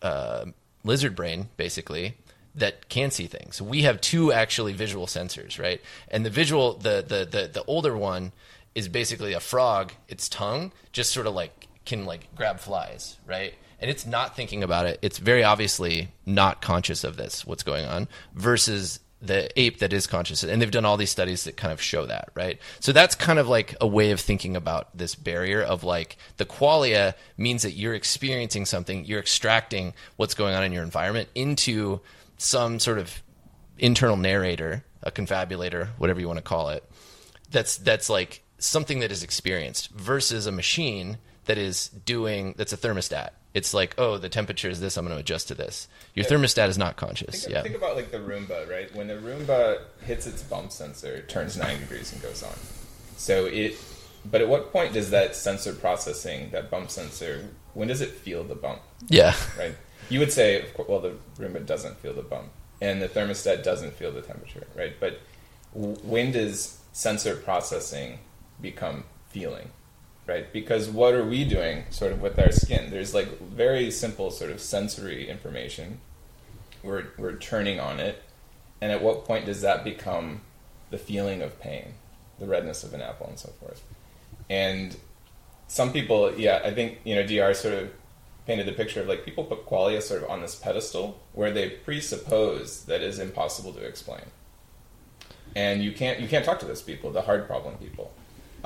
[0.00, 0.46] uh,
[0.84, 2.16] lizard brain, basically,
[2.54, 3.60] that can see things.
[3.60, 5.82] We have two actually visual sensors, right?
[6.08, 8.32] And the visual, the the the, the older one
[8.74, 9.92] is basically a frog.
[10.08, 13.52] Its tongue just sort of like can like grab flies, right?
[13.78, 14.98] And it's not thinking about it.
[15.02, 20.06] It's very obviously not conscious of this, what's going on, versus the ape that is
[20.06, 20.42] conscious.
[20.42, 22.58] And they've done all these studies that kind of show that, right?
[22.80, 26.44] So that's kind of like a way of thinking about this barrier of like the
[26.44, 32.00] qualia means that you're experiencing something, you're extracting what's going on in your environment into
[32.36, 33.22] some sort of
[33.78, 36.84] internal narrator, a confabulator, whatever you want to call it.
[37.50, 42.76] That's that's like something that is experienced versus a machine that is doing that's a
[42.76, 43.30] thermostat.
[43.56, 44.98] It's like, oh, the temperature is this.
[44.98, 45.88] I'm going to adjust to this.
[46.12, 47.44] Your thermostat is not conscious.
[47.44, 47.62] Think, yeah.
[47.62, 48.94] think about like the Roomba, right?
[48.94, 52.52] When the Roomba hits its bump sensor, it turns 90 degrees and goes on.
[53.16, 53.78] So it,
[54.30, 58.44] but at what point does that sensor processing, that bump sensor, when does it feel
[58.44, 59.34] the bump, yeah.
[59.58, 59.74] right?
[60.10, 62.50] You would say, course, well, the Roomba doesn't feel the bump,
[62.82, 64.92] and the thermostat doesn't feel the temperature, right?
[65.00, 65.20] But
[65.72, 68.18] when does sensor processing
[68.60, 69.70] become feeling?
[70.26, 70.52] Right?
[70.52, 72.90] Because what are we doing sort of with our skin?
[72.90, 76.00] There's like very simple sort of sensory information.
[76.82, 78.22] We're, we're turning on it.
[78.80, 80.42] And at what point does that become
[80.90, 81.94] the feeling of pain,
[82.38, 83.82] the redness of an apple, and so forth?
[84.50, 84.96] And
[85.68, 87.90] some people, yeah, I think, you know, DR sort of
[88.46, 91.68] painted the picture of like people put qualia sort of on this pedestal where they
[91.68, 94.22] presuppose that is impossible to explain.
[95.54, 98.12] And you can't you can't talk to those people, the hard problem people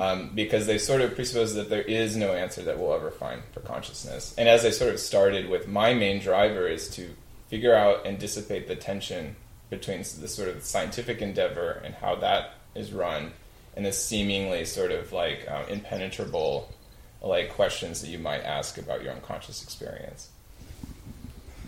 [0.01, 3.43] um, because they sort of presuppose that there is no answer that we'll ever find
[3.53, 4.33] for consciousness.
[4.35, 7.11] And as I sort of started with, my main driver is to
[7.49, 9.35] figure out and dissipate the tension
[9.69, 13.31] between the sort of scientific endeavor and how that is run,
[13.75, 16.73] and the seemingly sort of like um, impenetrable
[17.21, 20.29] like questions that you might ask about your unconscious experience.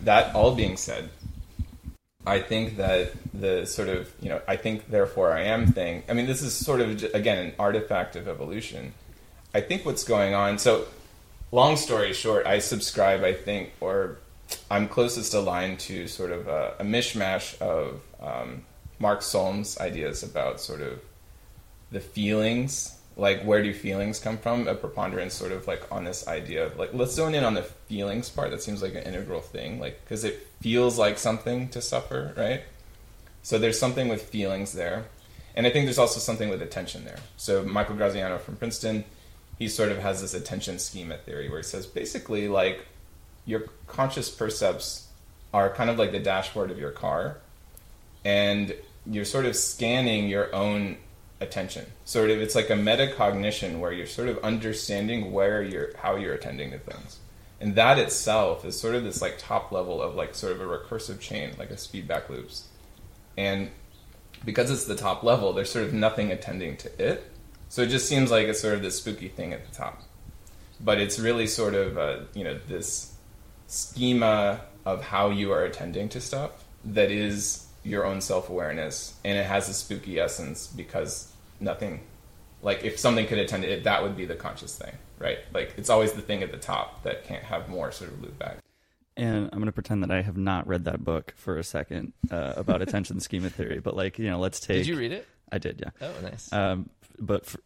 [0.01, 1.11] That all being said,
[2.25, 6.13] I think that the sort of, you know, I think therefore I am thing, I
[6.13, 8.93] mean, this is sort of, again, an artifact of evolution.
[9.53, 10.87] I think what's going on, so
[11.51, 14.17] long story short, I subscribe, I think, or
[14.71, 18.63] I'm closest aligned to sort of a, a mishmash of um,
[18.99, 21.01] Mark Solms' ideas about sort of
[21.91, 24.67] the feelings like where do feelings come from?
[24.67, 27.63] A preponderance sort of like on this idea of like let's zone in on the
[27.63, 28.51] feelings part.
[28.51, 32.63] That seems like an integral thing like because it feels like something to suffer right?
[33.43, 35.05] So there's something with feelings there.
[35.55, 37.19] And i think there's also something with attention there.
[37.37, 39.03] So michael graziano from princeton
[39.59, 42.87] he sort of has this attention schema theory where he says basically like
[43.45, 45.07] your conscious percepts
[45.53, 47.37] are kind of like the dashboard of your car.
[48.25, 50.97] And you're sort of scanning your own
[51.43, 51.85] attention.
[52.05, 56.33] Sort of, it's like a metacognition where you're sort of understanding where you're, how you're
[56.33, 57.19] attending to things,
[57.61, 60.65] and that itself is sort of this like top level of like sort of a
[60.65, 62.67] recursive chain, like a feedback loops,
[63.37, 63.69] and
[64.43, 67.31] because it's the top level, there's sort of nothing attending to it,
[67.69, 70.01] so it just seems like it's sort of this spooky thing at the top,
[70.79, 73.13] but it's really sort of uh, you know this
[73.67, 79.37] schema of how you are attending to stuff that is your own self awareness, and
[79.37, 82.01] it has a spooky essence because nothing,
[82.61, 85.39] like if something could attend it, that would be the conscious thing, right?
[85.53, 88.37] Like it's always the thing at the top that can't have more sort of loop
[88.39, 88.57] back.
[89.15, 92.13] And I'm going to pretend that I have not read that book for a second
[92.31, 94.77] uh, about attention schema theory, but like you know, let's take.
[94.77, 95.27] Did you read it?
[95.51, 95.91] I did, yeah.
[96.01, 96.51] Oh, nice.
[96.51, 97.59] Um, but for,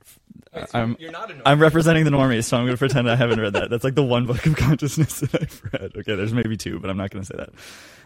[0.54, 1.42] Wait, so I'm you're not a normie.
[1.46, 3.70] I'm representing the normies, so I'm going to pretend I haven't read that.
[3.70, 5.92] That's like the one book of consciousness that I've read.
[5.98, 7.50] Okay, there's maybe two, but I'm not going to say that.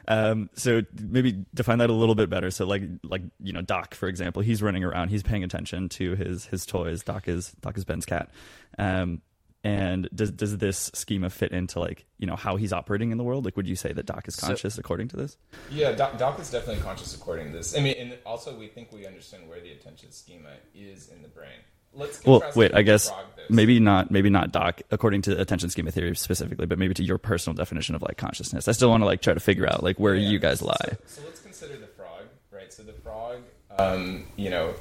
[0.07, 2.51] Um, so maybe define that a little bit better.
[2.51, 6.15] So like like you know Doc, for example, he's running around, he's paying attention to
[6.15, 7.03] his his toys.
[7.03, 8.29] Doc is Doc is Ben's cat.
[8.77, 9.21] Um,
[9.63, 13.23] and does does this schema fit into like you know how he's operating in the
[13.23, 13.45] world?
[13.45, 15.37] Like, would you say that Doc is So- conscious according to this?
[15.69, 17.77] Yeah, Doc, Doc is definitely conscious according to this.
[17.77, 21.27] I mean, and also we think we understand where the attention schema is in the
[21.27, 21.59] brain.
[21.93, 23.11] Let's Well, wait, I guess
[23.49, 27.17] maybe not maybe not Doc according to attention schema theory specifically, but maybe to your
[27.17, 28.67] personal definition of like consciousness.
[28.69, 30.29] I still want to like try to figure out like where Yeah.
[30.29, 30.77] you guys lie.
[31.05, 32.71] So, so let's consider the frog, right?
[32.71, 33.41] So the frog,
[33.77, 34.73] um, you know,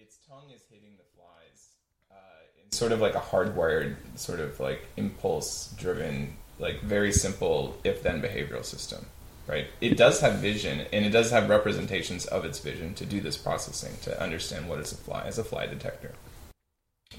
[0.00, 1.70] its tongue is hitting the flies.
[2.10, 2.14] Uh,
[2.62, 8.64] in sort of like a hardwired, sort of like impulse-driven, like very simple if-then behavioral
[8.64, 9.06] system,
[9.46, 9.68] right?
[9.80, 13.36] It does have vision, and it does have representations of its vision to do this
[13.36, 16.10] processing to understand what is a fly as a fly detector.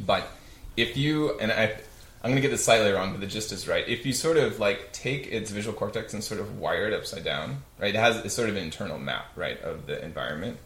[0.06, 0.28] But
[0.76, 1.78] if you and I,
[2.21, 3.88] I'm going to get this slightly wrong, but the gist is right.
[3.88, 7.23] If you sort of like take its visual cortex and sort of wire it upside
[7.23, 7.95] down, right?
[7.95, 10.58] It has a sort of an internal map, right, of the environment.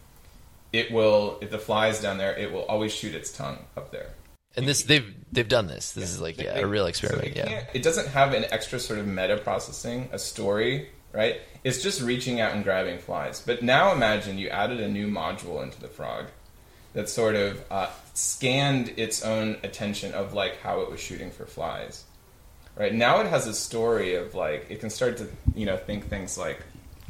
[0.72, 3.92] It will, if the fly is down there, it will always shoot its tongue up
[3.92, 4.10] there.
[4.58, 5.92] And this they've they've done this.
[5.92, 7.28] This is like They- yeah, they- a real so experiment.
[7.28, 7.64] it, yeah.
[7.74, 11.40] it doesn't have an extra sort of meta processing, a story, right?
[11.64, 13.40] It's just reaching out and grabbing flies.
[13.44, 16.26] But now imagine you added a new module into the frog
[16.94, 21.44] that sort of uh, scanned its own attention of like how it was shooting for
[21.46, 22.04] flies.
[22.76, 26.08] Right now, it has a story of like it can start to you know think
[26.08, 26.60] things like,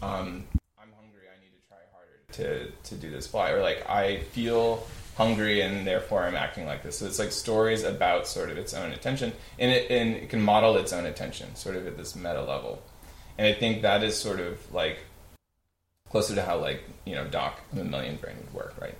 [0.02, 0.44] um,
[0.80, 1.28] "I'm hungry.
[1.30, 4.86] I need to try harder to to do this fly," or like I feel
[5.18, 6.98] hungry and therefore I'm acting like this.
[6.98, 10.40] So it's like stories about sort of its own attention, and it and it can
[10.40, 12.80] model its own attention sort of at this meta level.
[13.36, 15.00] And I think that is sort of like
[16.08, 18.94] closer to how like you know Doc Mammalian Brain would work, right?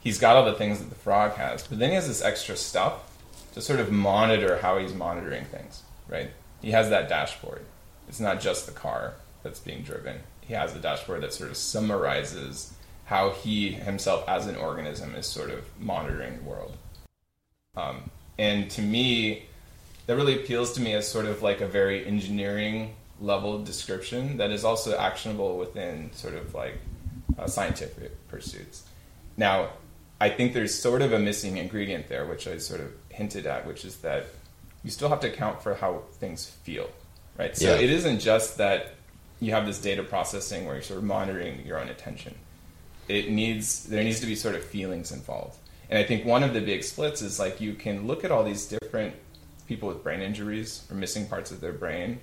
[0.00, 2.56] He's got all the things that the frog has, but then he has this extra
[2.56, 3.10] stuff
[3.54, 6.30] to sort of monitor how he's monitoring things, right?
[6.60, 7.64] He has that dashboard.
[8.08, 10.20] It's not just the car that's being driven.
[10.40, 12.72] He has a dashboard that sort of summarizes
[13.06, 16.76] how he himself as an organism is sort of monitoring the world.
[17.76, 19.44] Um, and to me,
[20.06, 24.50] that really appeals to me as sort of like a very engineering level description that
[24.50, 26.78] is also actionable within sort of like
[27.38, 28.84] uh, scientific pursuits.
[29.36, 29.70] Now,
[30.20, 33.66] I think there's sort of a missing ingredient there, which I sort of hinted at,
[33.66, 34.26] which is that
[34.82, 36.88] you still have to account for how things feel,
[37.38, 37.56] right?
[37.56, 37.80] So Yeah.
[37.80, 38.94] it isn't just that
[39.40, 42.34] you have this data processing where you're sort of monitoring your own attention.
[43.08, 45.58] It needs there needs to be sort of feelings involved.
[45.88, 48.42] And I think one of the big splits is like you can look at all
[48.42, 49.14] these different
[49.66, 52.20] people with brain injuries or missing parts of their brain.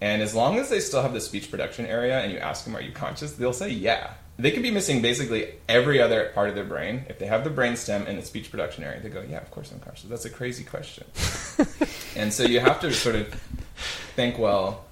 [0.00, 2.74] And as long as they still have the speech production area and you ask them,
[2.74, 3.32] are you conscious?
[3.32, 4.14] They'll say, yeah.
[4.38, 7.04] They could be missing basically every other part of their brain.
[7.10, 9.50] If they have the brain stem and the speech production area, they go, yeah, of
[9.50, 10.08] course I'm conscious.
[10.08, 11.04] That's a crazy question.
[12.16, 13.28] and so you have to sort of
[14.16, 14.86] think, well,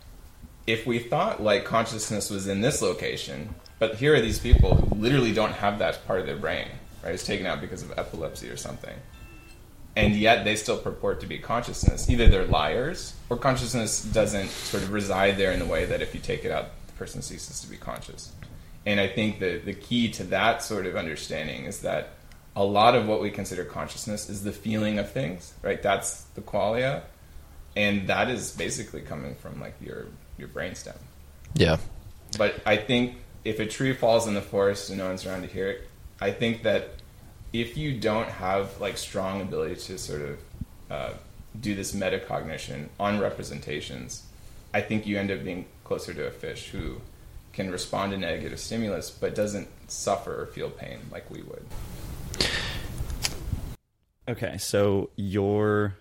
[0.66, 4.95] if we thought like consciousness was in this location, but here are these people who
[4.97, 6.68] literally don't have that part of their brain,
[7.03, 7.14] right?
[7.14, 8.95] It's taken out because of epilepsy or something.
[9.97, 12.09] And yet they still purport to be consciousness.
[12.09, 16.14] Either they're liars or consciousness doesn't sort of reside there in the way that if
[16.14, 18.33] you take it out the person ceases to be conscious.
[18.87, 22.11] And I think that the key to that sort of understanding is that
[22.57, 25.83] a lot of what we consider consciousness is the feeling of things, right?
[25.83, 27.03] That's the qualia,
[27.76, 30.07] and that is basically coming from like your
[30.39, 30.97] your brainstem.
[31.55, 31.76] Yeah.
[32.37, 35.49] But I think if a tree falls in the forest and no one's around to
[35.49, 35.89] hear it,
[36.20, 36.91] I think that
[37.53, 40.39] if you don't have like strong ability to sort of
[40.91, 41.11] uh,
[41.61, 44.24] do this metacognition on representations,
[44.74, 47.01] I think you end up being closer to a fish who
[47.53, 51.64] can respond to negative stimulus but doesn't suffer or feel pain like we would.
[54.28, 55.97] Okay, so you're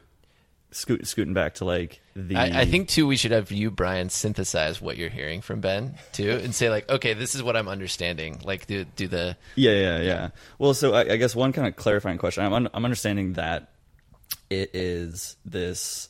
[0.72, 2.36] scoot, scooting back to like the.
[2.36, 5.96] I, I think too we should have you, Brian, synthesize what you're hearing from Ben
[6.14, 8.40] too, and say like, okay, this is what I'm understanding.
[8.44, 10.02] Like, do do the Yeah, yeah, yeah.
[10.04, 10.30] yeah.
[10.60, 12.44] Well, so I, I guess one kind of clarifying question.
[12.44, 13.72] I'm un- I'm understanding that
[14.50, 16.10] it is this.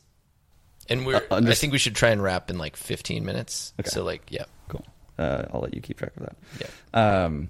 [0.90, 1.16] and we're.
[1.18, 3.74] Uh, under- I think we should try and wrap in like 15 minutes.
[3.80, 3.90] Okay.
[3.90, 4.86] So like, yeah, Cool.
[5.20, 6.36] Uh, I'll let you keep track of that.
[6.60, 7.50] yeah, Um,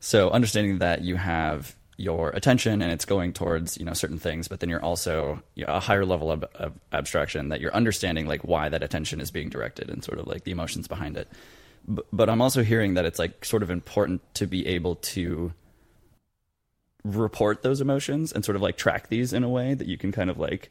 [0.00, 4.48] so understanding that you have your attention and it's going towards you know certain things,
[4.48, 8.26] but then you're also you know, a higher level of, of abstraction that you're understanding
[8.26, 11.28] like why that attention is being directed and sort of like the emotions behind it.
[11.86, 15.52] But, but I'm also hearing that it's like sort of important to be able to
[17.04, 20.12] report those emotions and sort of like track these in a way that you can
[20.12, 20.70] kind of like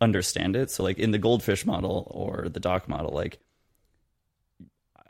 [0.00, 0.70] understand it.
[0.70, 3.38] So like in the goldfish model or the doc model, like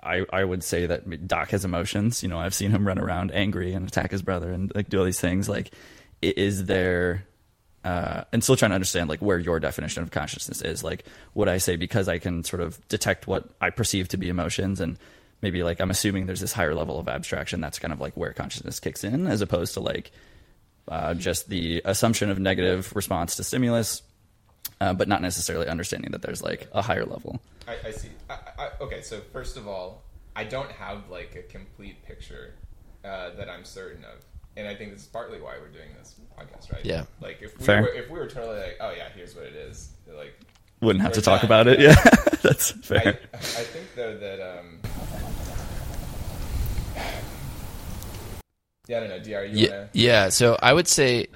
[0.02, 2.22] I, I would say that Doc has emotions.
[2.22, 4.98] You know, I've seen him run around angry and attack his brother and like do
[4.98, 5.48] all these things.
[5.48, 5.72] Like,
[6.20, 7.24] is there,
[7.84, 10.82] uh, and still trying to understand like where your definition of consciousness is.
[10.84, 14.28] Like, would I say because I can sort of detect what I perceive to be
[14.28, 14.98] emotions and
[15.40, 18.32] maybe like I'm assuming there's this higher level of abstraction that's kind of like where
[18.32, 20.12] consciousness kicks in as opposed to like
[20.88, 24.02] uh, just the assumption of negative response to stimulus,
[24.80, 27.40] uh, but not necessarily understanding that there's like a higher level.
[27.68, 28.08] I, I see.
[28.28, 30.02] I, I, okay, so first of all,
[30.34, 32.54] I don't have like a complete picture
[33.04, 34.24] uh, that I'm certain of,
[34.56, 36.84] and I think this is partly why we're doing this podcast, right?
[36.84, 37.04] Yeah.
[37.20, 37.82] Like if we Fair.
[37.82, 40.34] were if we were totally like, oh yeah, here's what it is, like
[40.80, 41.46] Wouldn't have to talk done.
[41.46, 41.80] about it.
[41.80, 41.94] Yeah,
[42.42, 43.18] that's I, fair.
[43.32, 44.80] I think though that um,
[48.88, 49.44] yeah, I don't know, Dr.
[49.46, 49.88] You yeah, wanna?
[49.92, 50.28] yeah.
[50.28, 51.28] So I would say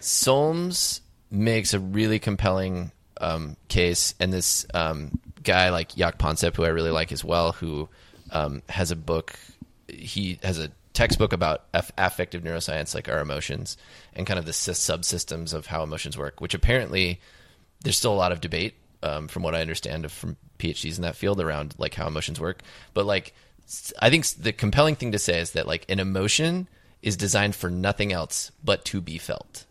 [0.00, 0.99] Solms
[1.30, 6.68] makes a really compelling um, case, and this um, guy like Jaak Panksepp, who I
[6.68, 7.88] really like as well, who
[8.30, 9.38] um, has a book.
[9.88, 13.76] He has a textbook about aff- affective neuroscience, like our emotions,
[14.14, 16.40] and kind of the sys- subsystems of how emotions work.
[16.40, 17.20] Which apparently
[17.82, 21.02] there's still a lot of debate, um, from what I understand of, from PhDs in
[21.02, 22.62] that field around like how emotions work.
[22.94, 23.34] But like,
[24.00, 26.68] I think the compelling thing to say is that like an emotion
[27.02, 29.64] is designed for nothing else but to be felt.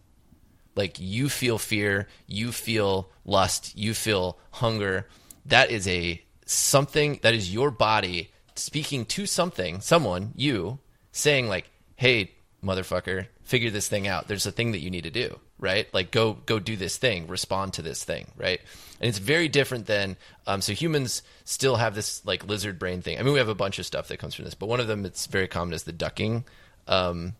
[0.79, 5.07] Like you feel fear, you feel lust, you feel hunger.
[5.45, 10.79] That is a something that is your body speaking to something, someone, you,
[11.11, 12.31] saying like, "Hey,
[12.63, 14.29] motherfucker, figure this thing out.
[14.29, 15.93] There's a thing that you need to do, right?
[15.93, 18.61] Like go go do this thing, respond to this thing, right?"
[19.01, 20.15] And it's very different than
[20.47, 23.19] um, so humans still have this like lizard brain thing.
[23.19, 24.87] I mean, we have a bunch of stuff that comes from this, but one of
[24.87, 26.45] them that's very common is the ducking
[26.87, 27.35] um,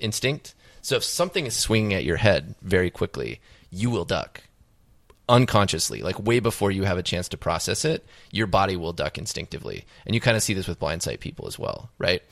[0.00, 0.56] instinct.
[0.84, 4.42] So if something is swinging at your head very quickly, you will duck
[5.30, 9.16] unconsciously, like way before you have a chance to process it, your body will duck
[9.16, 9.86] instinctively.
[10.04, 12.22] And you kind of see this with blindsight people as well, right?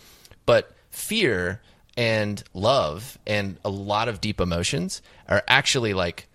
[0.45, 1.63] But fear
[1.97, 6.29] and love and a lot of deep emotions are actually like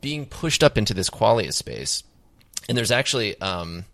[0.00, 2.02] being pushed up into this qualia space.
[2.68, 3.84] And there's actually um,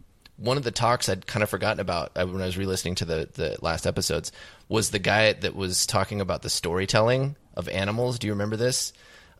[0.40, 3.04] one of the talks I'd kind of forgotten about uh, when I was re-listening to
[3.04, 4.32] the the last episodes
[4.68, 8.18] was the guy that was talking about the storytelling of animals.
[8.18, 8.92] Do you remember this?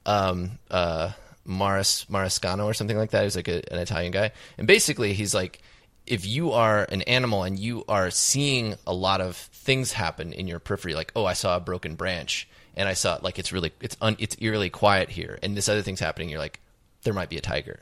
[0.05, 1.13] Um, uh,
[1.45, 3.21] Maris Mariscano or something like that.
[3.21, 5.61] He was like a, an Italian guy, and basically he's like,
[6.07, 10.47] if you are an animal and you are seeing a lot of things happen in
[10.47, 12.47] your periphery, like oh, I saw a broken branch,
[12.77, 15.83] and I saw like it's really it's un, it's eerily quiet here, and this other
[15.83, 16.29] thing's happening.
[16.29, 16.61] You're like,
[17.05, 17.81] there might be a tiger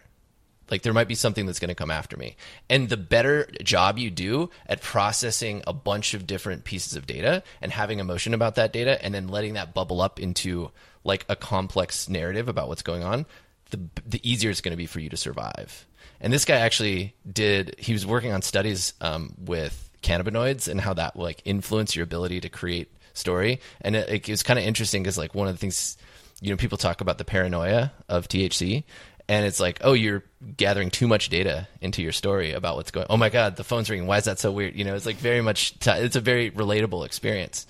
[0.71, 2.37] like there might be something that's going to come after me.
[2.69, 7.43] And the better job you do at processing a bunch of different pieces of data
[7.61, 10.71] and having emotion about that data and then letting that bubble up into
[11.05, 13.27] like a complex narrative about what's going on,
[13.71, 15.87] the the easier it's going to be for you to survive.
[16.21, 20.95] And this guy actually did he was working on studies um, with cannabinoids and how
[20.95, 23.61] that will like influence your ability to create story.
[23.81, 25.97] And it, it was kind of interesting because like one of the things
[26.41, 28.85] you know people talk about the paranoia of THC
[29.29, 30.25] and it's like, oh, you're
[30.57, 33.07] gathering too much data into your story about what's going.
[33.11, 34.07] Oh my god, the phone's ringing.
[34.07, 34.75] Why is that so weird?
[34.75, 35.79] You know, it's like very much.
[35.79, 37.67] T- it's a very relatable experience.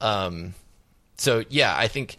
[0.00, 0.54] Um,
[1.16, 2.16] so yeah, I think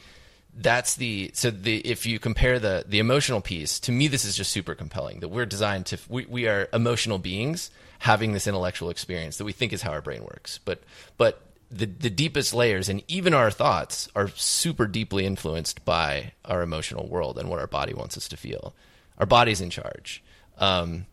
[0.57, 4.38] that's the so the if you compare the the emotional piece to me this is
[4.38, 7.69] just super compelling that we're designed to we, we are emotional beings
[7.99, 10.81] having this intellectual experience that we think is how our brain works but
[11.17, 11.41] but
[11.76, 17.07] the the deepest layers and even our thoughts are super deeply influenced by our emotional
[17.07, 18.73] world and what our body wants us to feel
[19.17, 20.23] our body's in charge
[20.57, 21.05] um,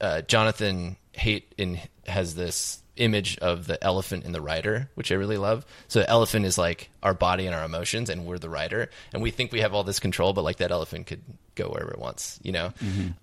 [0.00, 5.16] uh, jonathan haidt in has this image of the elephant and the rider, which I
[5.16, 5.66] really love.
[5.88, 9.22] So the elephant is like our body and our emotions, and we're the rider, and
[9.22, 11.20] we think we have all this control, but like that elephant could
[11.54, 12.72] go wherever it wants, you know.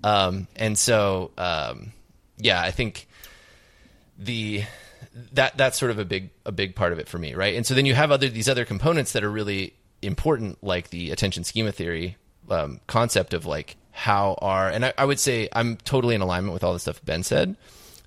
[0.04, 1.94] Um, and so, um,
[2.38, 3.08] yeah, I think
[4.18, 4.64] the
[5.34, 7.56] that that's sort of a big a big part of it for me, right?
[7.56, 11.12] And so then you have other these other components that are really important, like the
[11.12, 12.18] attention schema theory
[12.50, 16.54] um, concept of like how are, and I, I would say I'm totally in alignment
[16.54, 17.56] with all the stuff Ben said.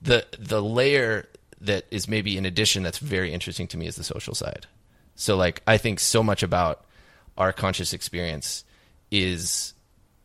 [0.02, 1.28] The the layer
[1.60, 4.66] that is maybe in addition that's very interesting to me is the social side.
[5.14, 6.84] So like I think so much about
[7.38, 8.64] our conscious experience
[9.10, 9.74] is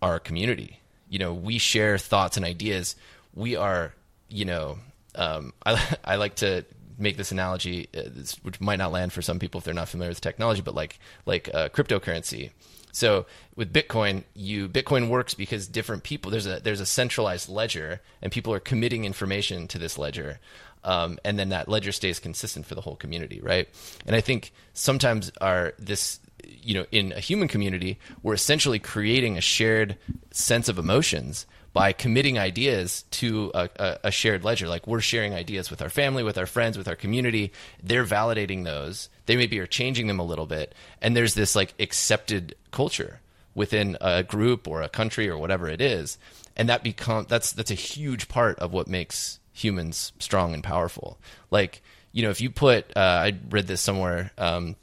[0.02, 0.80] our community.
[1.10, 2.96] You know, we share thoughts and ideas.
[3.34, 3.94] We are,
[4.30, 4.80] you know,
[5.16, 6.66] um, I I like to
[6.98, 8.02] make this analogy, uh,
[8.44, 11.00] which might not land for some people if they're not familiar with technology, but like
[11.26, 12.52] like uh, cryptocurrency.
[12.92, 18.02] So with Bitcoin, you Bitcoin works because different people there's a there's a centralized ledger
[18.22, 20.40] and people are committing information to this ledger.
[20.84, 23.70] Um, and then that ledger stays consistent for the whole community, right?
[24.08, 29.38] And I think sometimes our this you know in a human community we're essentially creating
[29.38, 29.96] a shared
[30.32, 34.68] sense of emotions by committing ideas to a, a, a shared ledger.
[34.68, 37.52] Like we're sharing ideas with our family with our friends with our community.
[37.82, 39.10] They're validating those.
[39.26, 40.76] They maybe are changing them a little bit.
[41.02, 43.22] And there's this like accepted culture
[43.56, 46.18] within a group or a country or whatever it is.
[46.56, 51.18] And that become that's that's a huge part of what makes humans strong and powerful.
[51.50, 54.76] Like you know if you put uh, i read this somewhere um,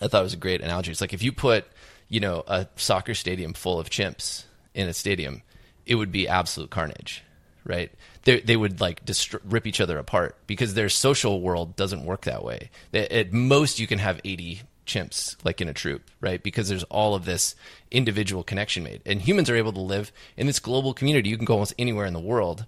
[0.00, 0.90] I thought it was a great analogy.
[0.90, 1.64] It's like if you put,
[2.08, 4.44] you know, a soccer stadium full of chimps
[4.74, 5.42] in a stadium,
[5.86, 7.22] it would be absolute carnage,
[7.64, 7.90] right?
[8.24, 12.22] They they would like dist- rip each other apart because their social world doesn't work
[12.22, 12.70] that way.
[12.92, 16.42] At most, you can have eighty chimps like in a troop, right?
[16.42, 17.54] Because there's all of this
[17.90, 21.28] individual connection made, and humans are able to live in this global community.
[21.28, 22.66] You can go almost anywhere in the world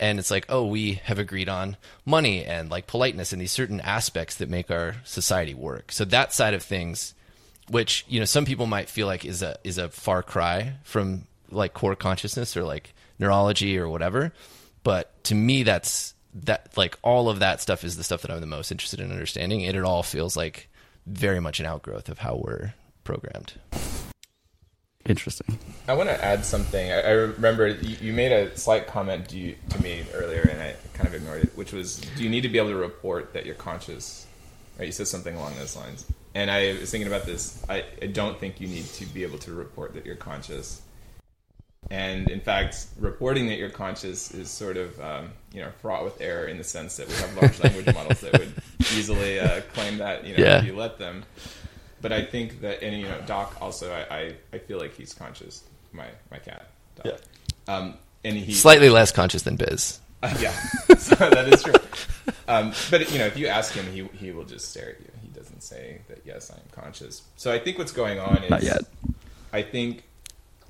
[0.00, 3.80] and it's like oh we have agreed on money and like politeness and these certain
[3.80, 7.14] aspects that make our society work so that side of things
[7.68, 11.26] which you know some people might feel like is a is a far cry from
[11.50, 14.32] like core consciousness or like neurology or whatever
[14.82, 18.40] but to me that's that like all of that stuff is the stuff that I'm
[18.40, 20.68] the most interested in understanding and it all feels like
[21.06, 22.74] very much an outgrowth of how we're
[23.04, 23.54] programmed
[25.08, 25.58] Interesting.
[25.88, 26.92] I want to add something.
[26.92, 30.60] I, I remember you, you made a slight comment to, you, to me earlier, and
[30.60, 33.32] I kind of ignored it, which was, do you need to be able to report
[33.32, 34.26] that you're conscious?
[34.78, 34.84] Right?
[34.84, 36.04] You said something along those lines.
[36.34, 37.64] And I was thinking about this.
[37.70, 40.82] I, I don't think you need to be able to report that you're conscious.
[41.90, 46.20] And in fact, reporting that you're conscious is sort of um, you know fraught with
[46.20, 48.52] error in the sense that we have large language models that would
[48.92, 50.58] easily uh, claim that you know Yeah.
[50.58, 51.24] if you let them.
[52.00, 55.14] But I think that and you know Doc also I, I, I feel like he's
[55.14, 55.64] conscious.
[55.92, 56.68] My my cat.
[56.96, 57.06] Doc.
[57.06, 57.74] Yeah.
[57.74, 60.50] Um, and he slightly less conscious than biz uh, yeah,
[60.98, 61.72] so that is true.
[62.48, 65.06] Um, but you know, if you ask him, he he will just stare at you.
[65.22, 66.22] He doesn't say that.
[66.24, 67.22] Yes, I'm conscious.
[67.36, 68.80] So I think what's going on is Not yet.
[69.52, 70.02] I think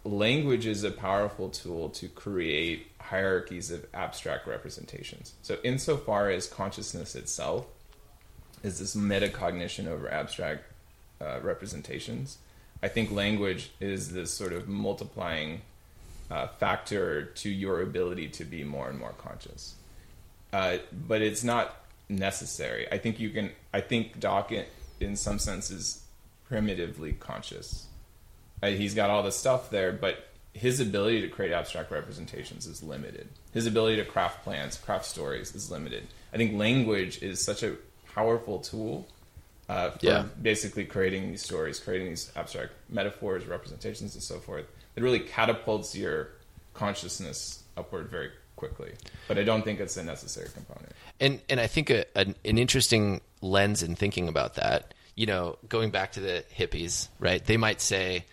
[0.08, 5.34] language is a powerful tool to create hierarchies of abstract representations.
[5.42, 7.66] So insofar as consciousness itself
[8.62, 10.64] is this metacognition over abstract
[11.20, 12.38] uh, representations,
[12.82, 15.62] I think language is this sort of multiplying
[16.30, 19.74] uh, factor to your ability to be more and more conscious.
[20.52, 22.86] Uh, but it's not necessary.
[22.90, 23.50] I think you can.
[23.74, 24.64] I think Doc, in,
[25.00, 26.04] in some sense, is
[26.48, 27.87] primitively conscious.
[28.62, 32.82] Uh, he's got all the stuff there, but his ability to create abstract representations is
[32.82, 33.28] limited.
[33.52, 36.06] His ability to craft plans, craft stories is limited.
[36.32, 37.76] I think language is such a
[38.14, 39.06] powerful tool
[39.68, 40.24] uh, for Yeah.
[40.42, 44.64] basically creating these stories, creating these abstract metaphors, representations, and so forth.
[44.96, 46.30] It really catapults your
[46.74, 48.92] consciousness upward very quickly.
[49.28, 50.92] But I don't think it's a necessary component.
[51.20, 55.58] and and I think a, an, an interesting lens in thinking about that, you know,
[55.68, 57.44] going back to the hippies, right?
[57.44, 58.24] They might say,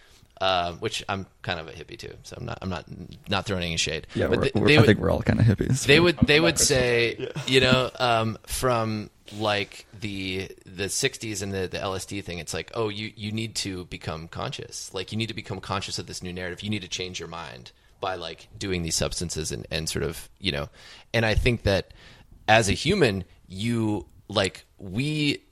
[0.42, 2.86] uh, which I'm kind of a hippie too, so I'm not I'm not
[3.30, 4.08] not throwing any shade.
[4.16, 5.86] Yeah, but they, they I would, think we're all kind of hippies.
[5.86, 11.42] they would they I'm would not say, you know, um, from like the the 60s
[11.42, 15.12] and the the LSD thing, it's like, oh, you you need to become conscious, like
[15.12, 16.62] you need to become conscious of this new narrative.
[16.62, 17.72] You need to change your mind
[18.02, 20.70] by like doing these substances and and sort of you know,
[21.14, 21.92] and I think that
[22.48, 25.44] as a human, you like we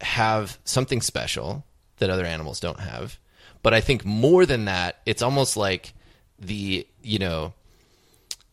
[0.00, 1.64] have something special
[1.98, 3.18] that other animals don't have,
[3.62, 5.94] But I think more than that, it's almost like
[6.38, 7.54] the you know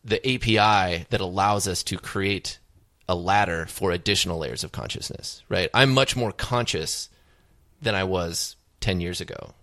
[0.04, 2.58] the API that allows us to create
[3.08, 5.42] a ladder for additional layers of consciousness.
[5.48, 5.68] Right?
[5.74, 7.08] I'm much more conscious
[7.82, 9.54] than I was 10 years ago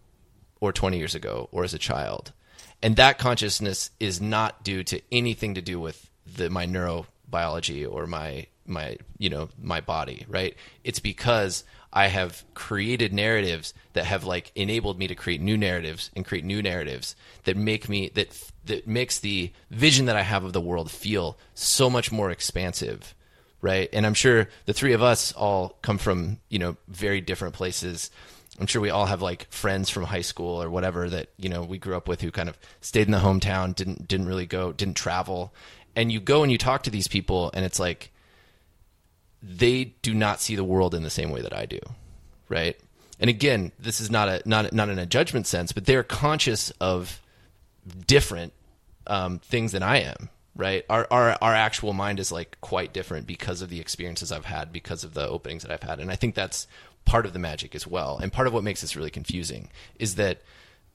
[0.59, 2.33] or 20 years ago or as a child.
[2.81, 8.05] And that consciousness is not due to anything to do with the, my neurobiology or
[8.05, 10.55] my my you know my body, right?
[10.83, 16.11] It's because I have created narratives that have like enabled me to create new narratives
[16.15, 17.15] and create new narratives
[17.45, 21.37] that make me that that makes the vision that I have of the world feel
[21.53, 23.15] so much more expansive
[23.61, 23.89] right?
[23.93, 28.11] And I'm sure the three of us all come from, you know, very different places.
[28.59, 31.63] I'm sure we all have like friends from high school or whatever that, you know,
[31.63, 34.71] we grew up with who kind of stayed in the hometown, didn't didn't really go,
[34.71, 35.53] didn't travel.
[35.95, 38.11] And you go and you talk to these people and it's like
[39.47, 41.79] they do not see the world in the same way that I do,
[42.49, 42.77] right?
[43.19, 46.71] And again, this is not a not not in a judgment sense, but they're conscious
[46.81, 47.21] of
[48.05, 48.53] different
[49.07, 50.85] um, things than I am, right?
[50.89, 54.71] Our, our our actual mind is like quite different because of the experiences I've had,
[54.71, 56.67] because of the openings that I've had, and I think that's
[57.05, 58.19] part of the magic as well.
[58.21, 60.41] And part of what makes this really confusing is that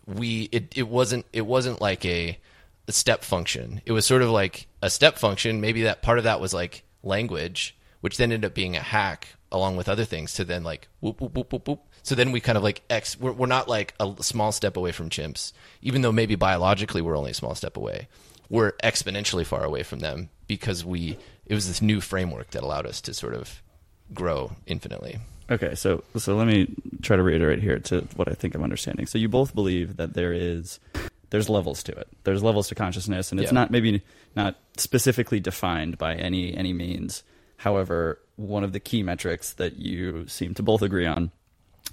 [0.07, 2.39] we it, it wasn't it wasn't like a,
[2.87, 3.81] a step function.
[3.87, 5.61] It was sort of like a step function.
[5.61, 9.29] Maybe that part of that was like language, which then ended up being a hack
[9.51, 11.81] along with other things to then like whoop whoop whoop whoop whoop.
[12.03, 13.19] So then we kind of like X.
[13.19, 17.17] We're, we're not like a small step away from chimps, even though maybe biologically we're
[17.17, 18.09] only a small step away.
[18.51, 22.87] We're exponentially far away from them because we it was this new framework that allowed
[22.87, 23.63] us to sort of
[24.13, 25.19] grow infinitely.
[25.51, 29.07] Okay, so so let me try to reiterate here to what I think I'm understanding.
[29.07, 30.81] So you both believe that there is
[31.31, 32.09] there's levels to it.
[32.25, 33.55] There's levels to consciousness, and it's Yeah.
[33.55, 34.03] not maybe
[34.37, 37.23] not specifically defined by any any means.
[37.63, 41.31] However, one of the key metrics that you seem to both agree on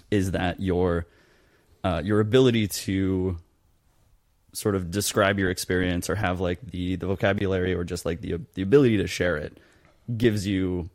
[0.09, 1.05] is that your
[1.83, 3.37] uh, your ability to
[4.51, 8.41] sort of describe your experience or have like the the vocabulary or just like the
[8.55, 9.59] the ability to share it
[10.17, 10.89] gives you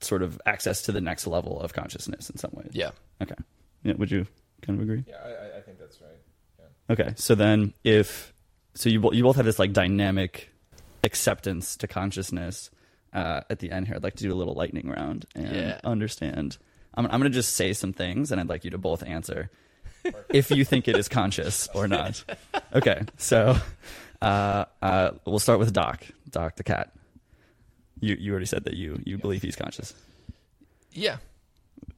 [0.00, 2.70] sort of access to the next level of consciousness in some ways.
[2.72, 2.92] Yeah.
[3.22, 3.34] Okay.
[3.84, 3.92] Yeah.
[3.98, 4.26] Would you
[4.62, 5.04] kind of agree?
[5.06, 6.20] Yeah, I, I- I think that's right.
[6.58, 6.94] Yeah.
[6.94, 7.12] Okay.
[7.16, 8.32] So then, if
[8.74, 10.50] so, you bo- you both have this like dynamic
[11.04, 12.70] acceptance to consciousness.
[13.16, 15.80] Uh, at the end here, I'd like to do a little lightning round and Yeah.
[15.84, 16.58] understand.
[16.94, 19.50] I'm, I'm going to just say some things, and I'd like you to both answer
[20.28, 22.22] if you think it is conscious or not.
[22.74, 23.02] Okay.
[23.16, 23.56] So
[24.20, 26.04] uh, uh, we'll start with Doc.
[26.30, 26.92] Doc the cat.
[28.00, 29.94] You you already said that you you believe he's conscious.
[30.92, 31.16] Yeah.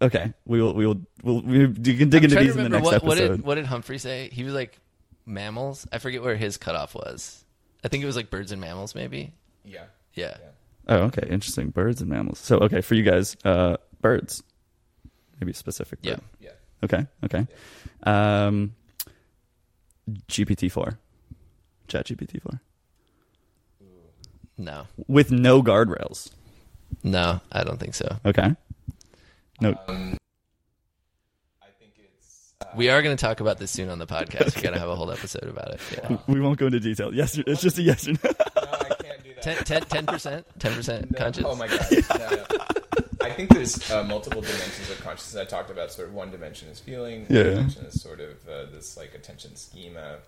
[0.01, 1.67] Okay, we will we will we'll, we you
[1.99, 3.37] can dig I'm into these to in the next what, what episode.
[3.39, 4.29] did what did Humphrey say?
[4.33, 4.79] He was like
[5.27, 5.87] mammals.
[5.91, 7.45] I forget where his cutoff was.
[7.83, 9.33] I think it was like birds and mammals, maybe.
[9.65, 9.85] Yeah.
[10.15, 10.37] Yeah.
[10.41, 10.49] Yeah.
[10.89, 11.69] Oh, okay, interesting.
[11.71, 12.39] Birds and mammals.
[12.39, 14.43] So, okay, for you guys, uh, birds,
[15.41, 15.99] maybe specific.
[16.03, 16.15] Yeah.
[16.15, 16.23] Bird.
[16.41, 16.51] Yeah.
[16.85, 17.07] Okay.
[17.25, 17.47] Okay.
[18.05, 18.75] Um,
[20.29, 20.99] GPT four,
[21.89, 22.61] Chat GPT four,
[24.57, 24.87] No.
[25.07, 26.31] with no guardrails.
[27.03, 28.17] No, I don't think so.
[28.25, 28.55] Okay.
[29.61, 29.75] No.
[29.89, 30.17] Um,
[31.61, 32.55] I think it's.
[32.63, 34.57] Uh, We are going to talk about this soon on the podcast.
[34.57, 35.81] We're going to have a whole episode about it.
[35.93, 36.17] Yeah.
[36.27, 37.13] we won't go into detail.
[37.15, 38.19] Yes, it's just a yes or no.
[38.25, 39.28] no, I can't do that.
[39.43, 40.45] 10, 10, 10%?
[40.59, 41.45] 10% No, conscious?
[41.47, 41.87] Oh my god!
[41.91, 42.27] No,
[42.59, 42.65] no.
[43.21, 45.41] I think there's uh, multiple dimensions of consciousness.
[45.41, 47.43] I talked about sort of one dimension is feeling, one Yeah.
[47.45, 50.19] dimension is sort of uh, this like attention schema.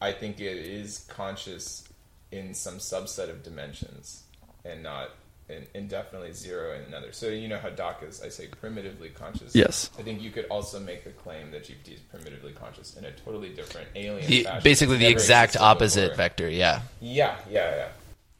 [0.00, 1.84] I think it is conscious
[2.30, 4.22] in some subset of dimensions,
[4.64, 5.10] and not
[5.50, 7.10] and, and definitely zero in another.
[7.12, 9.54] So you know how Doc is, I say, primitively conscious.
[9.54, 9.90] Yes.
[9.98, 13.12] I think you could also make the claim that GPT is primitively conscious in a
[13.12, 14.26] totally different alien.
[14.28, 16.16] The, fashion basically the exact opposite before.
[16.16, 16.50] vector.
[16.50, 16.82] Yeah.
[17.00, 17.88] Yeah, yeah, yeah.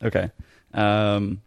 [0.02, 0.30] Okay.
[0.74, 1.42] Um,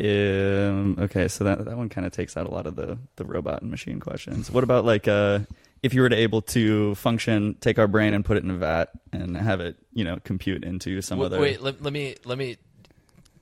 [0.00, 3.24] um, okay, so that that one kind of takes out a lot of the the
[3.24, 4.50] robot and machine questions.
[4.50, 5.40] What about like uh,
[5.82, 8.56] if you were to able to function, take our brain and put it in a
[8.56, 11.40] vat and have it, you know, compute into some Wait, other.
[11.40, 12.56] wait let, let me let me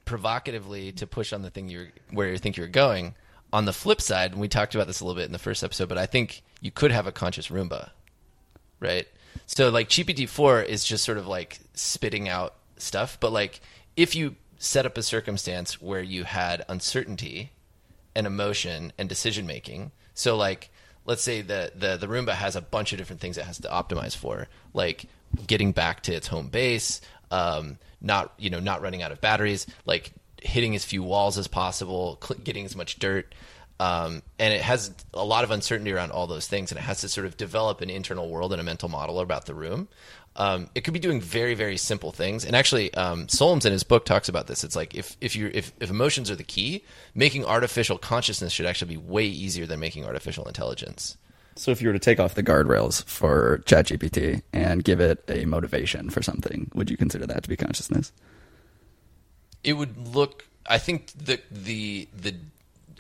[0.05, 3.15] provocatively to push on the thing you're where you think you're going.
[3.51, 5.65] On the flip side, and we talked about this a little bit in the first
[5.65, 7.91] episode, but I think you could have a conscious Roomba,
[8.79, 9.09] right?
[9.47, 13.61] So like GPT four is just sort of like spitting out stuff, but like
[13.99, 17.51] if you set up a circumstance where you had uncertainty
[18.15, 19.91] and emotion and decision making.
[20.15, 20.71] So like
[21.05, 23.69] let's say the, the the Roomba has a bunch of different things it has to
[23.69, 25.07] optimize for, like
[25.47, 27.01] getting back to its home base,
[27.33, 31.49] um, not you know not running out of batteries, like hitting as few walls as
[31.49, 33.35] possible, cl- getting as much dirt.
[33.81, 37.01] Um, and it has a lot of uncertainty around all those things, and it has
[37.03, 39.89] to sort of develop an internal world and a mental model about the room.
[40.37, 42.45] Um, it could be doing very, very simple things.
[42.45, 44.63] And actually, um, Solms in his book talks about this.
[44.63, 48.67] It's like if if you if, if emotions are the key, making artificial consciousness should
[48.67, 51.17] actually be way easier than making artificial intelligence.
[51.57, 55.45] So if you were to take off the guardrails for ChatGPT and give it a
[55.45, 58.13] motivation for something, would you consider that to be consciousness?
[59.65, 62.35] it would look i think the the the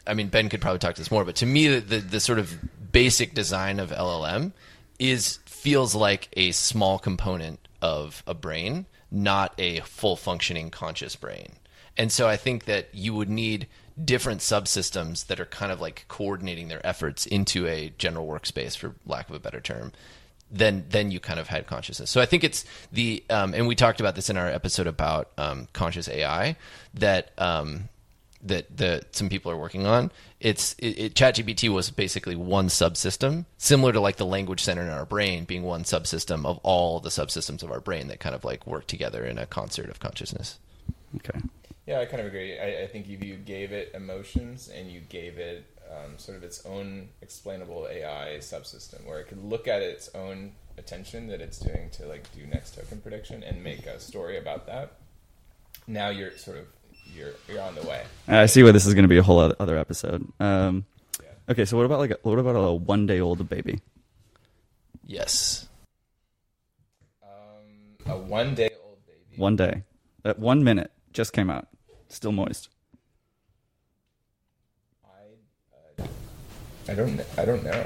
[0.06, 2.20] i mean ben could probably talk to this more but to me the, the, the
[2.20, 2.56] sort of
[2.92, 4.52] basic design of llm
[4.98, 11.52] is feels like a small component of a brain not a full functioning conscious brain
[11.96, 13.66] and so i think that you would need
[14.02, 18.94] different subsystems that are kind of like coordinating their efforts into a general workspace for
[19.06, 19.92] lack of a better term
[20.50, 22.10] then then you kind of had consciousness.
[22.10, 25.30] So I think it's the um, and we talked about this in our episode about
[25.36, 26.56] um, conscious AI
[26.94, 27.88] that um,
[28.42, 30.10] that the some people are working on.
[30.40, 34.90] It's it, it, ChatGPT was basically one subsystem, similar to like the language center in
[34.90, 38.44] our brain being one subsystem of all the subsystems of our brain that kind of
[38.44, 40.58] like work together in a concert of consciousness.
[41.16, 41.40] Okay.
[41.86, 42.58] Yeah, I kind of agree.
[42.58, 46.44] I, I think if you gave it emotions and you gave it um, sort of
[46.44, 51.58] its own explainable AI subsystem where it could look at its own attention that it's
[51.58, 54.92] doing to like do next token prediction and make a story about that.
[55.86, 56.66] Now you're sort of
[57.14, 58.04] you're you're on the way.
[58.26, 60.26] I see why this is going to be a whole other, other episode.
[60.40, 60.84] Um,
[61.22, 61.28] Yeah.
[61.50, 63.80] okay, so what about like a, what about a one day old baby?
[65.06, 65.66] Yes.
[67.22, 67.28] Um,
[68.06, 69.36] a one day old baby.
[69.40, 69.82] One day,
[70.24, 71.68] at one minute, just came out,
[72.08, 72.68] still moist.
[75.04, 76.06] I, uh,
[76.88, 77.84] I don't I don't know.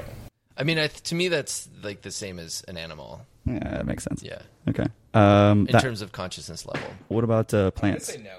[0.55, 3.25] I mean, I, to me, that's like the same as an animal.
[3.45, 4.21] Yeah, that makes sense.
[4.23, 4.41] Yeah.
[4.69, 4.85] Okay.
[5.13, 6.87] Um, In that- terms of consciousness level.
[7.07, 8.05] what about uh, I'm plants?
[8.07, 8.37] say no.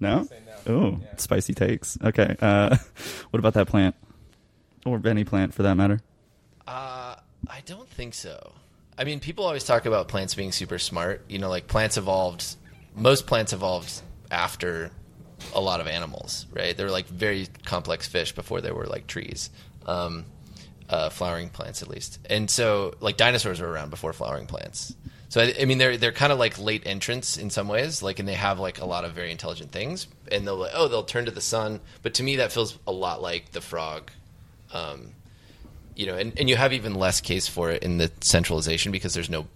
[0.00, 0.24] No.
[0.24, 0.72] Say no.
[0.74, 1.16] Oh, Yeah.
[1.16, 1.96] spicy takes.
[2.02, 2.36] Okay.
[2.40, 2.76] Uh,
[3.30, 3.94] what about that plant,
[4.84, 6.00] or any plant for that matter?
[6.66, 7.16] Uh,
[7.48, 8.52] I don't think so.
[8.98, 11.24] I mean, people always talk about plants being super smart.
[11.28, 12.56] You know, like plants evolved.
[12.94, 14.90] Most plants evolved after
[15.54, 16.76] a lot of animals, right?
[16.76, 19.50] They were like very complex fish before they were like trees,
[19.84, 20.24] um,
[20.88, 22.18] uh, flowering plants at least.
[22.28, 24.94] And so, like dinosaurs were around before flowering plants.
[25.28, 28.18] So I, I mean, they're they're kind of like late entrants in some ways, like,
[28.18, 30.06] and they have like a lot of very intelligent things.
[30.30, 31.80] And they'll like, oh, they'll turn to the sun.
[32.02, 34.10] But to me, that feels a lot like the frog.
[34.72, 35.12] Um,
[35.94, 39.14] you know, and, and you have even less case for it in the centralization because
[39.14, 39.46] there's no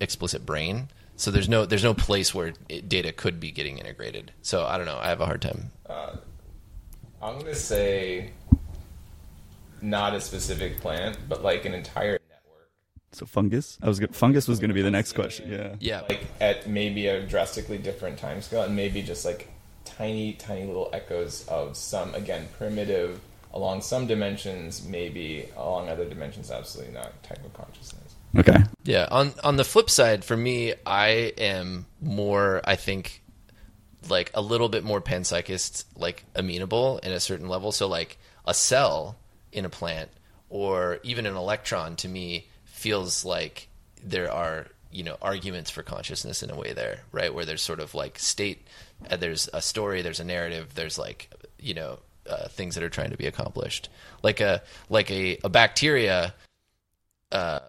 [0.00, 0.88] explicit brain.
[1.16, 4.32] So there's no there's no place where it, data could be getting integrated.
[4.42, 4.98] So I don't know.
[4.98, 5.70] I have a hard time.
[5.88, 6.16] Uh,
[7.20, 8.30] I'm gonna say
[9.82, 12.17] not a specific plant, but like an entire.
[13.12, 13.78] So fungus.
[13.82, 15.50] I was go- fungus was going to be the next question.
[15.50, 15.74] Yeah.
[15.80, 19.48] Yeah, Like at maybe a drastically different time scale, and maybe just like
[19.84, 23.20] tiny, tiny little echoes of some again primitive
[23.54, 28.14] along some dimensions, maybe along other dimensions, absolutely not type of consciousness.
[28.36, 28.58] Okay.
[28.84, 29.08] yeah.
[29.10, 32.60] On on the flip side, for me, I am more.
[32.64, 33.22] I think
[34.08, 37.72] like a little bit more panpsychist, like amenable in a certain level.
[37.72, 39.16] So like a cell
[39.52, 40.10] in a plant
[40.50, 42.48] or even an electron to me
[42.78, 43.68] feels like
[44.02, 47.34] there are you know arguments for consciousness in a way there right?
[47.34, 48.66] Where there's sort of like state
[49.10, 51.98] uh, there's a story there's a narrative there's like you know
[52.28, 53.88] uh, things that are trying to be accomplished.
[54.22, 56.34] Like a like a, a bacteria
[57.32, 57.60] uh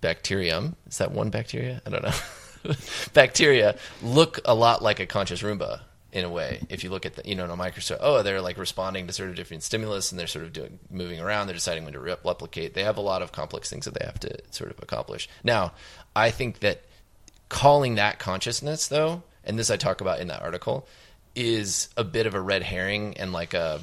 [0.00, 0.76] bacterium.
[0.86, 1.80] Is that one bacteria?
[1.86, 2.14] I don't know.
[3.14, 5.80] Bacteria look a lot like a conscious roomba
[6.12, 8.40] in a way if you look at the you know in a microscope oh they're
[8.40, 11.54] like responding to sort of different stimulus and they're sort of doing moving around they're
[11.54, 14.18] deciding when to re- replicate they have a lot of complex things that they have
[14.18, 15.72] to sort of accomplish now
[16.16, 16.82] i think that
[17.50, 20.86] calling that consciousness though and this i talk about in that article
[21.34, 23.80] is a bit of a red herring and like a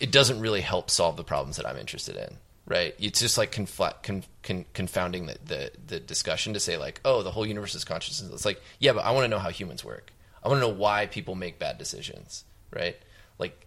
[0.00, 2.94] it doesn't really help solve the problems that I'm interested in, right?
[2.98, 7.30] It's just like con- con- confounding the, the the discussion to say like, oh, the
[7.30, 8.32] whole universe is consciousness.
[8.32, 10.10] It's like, yeah, but I want to know how humans work.
[10.42, 12.96] I want to know why people make bad decisions, right?
[13.38, 13.66] Like,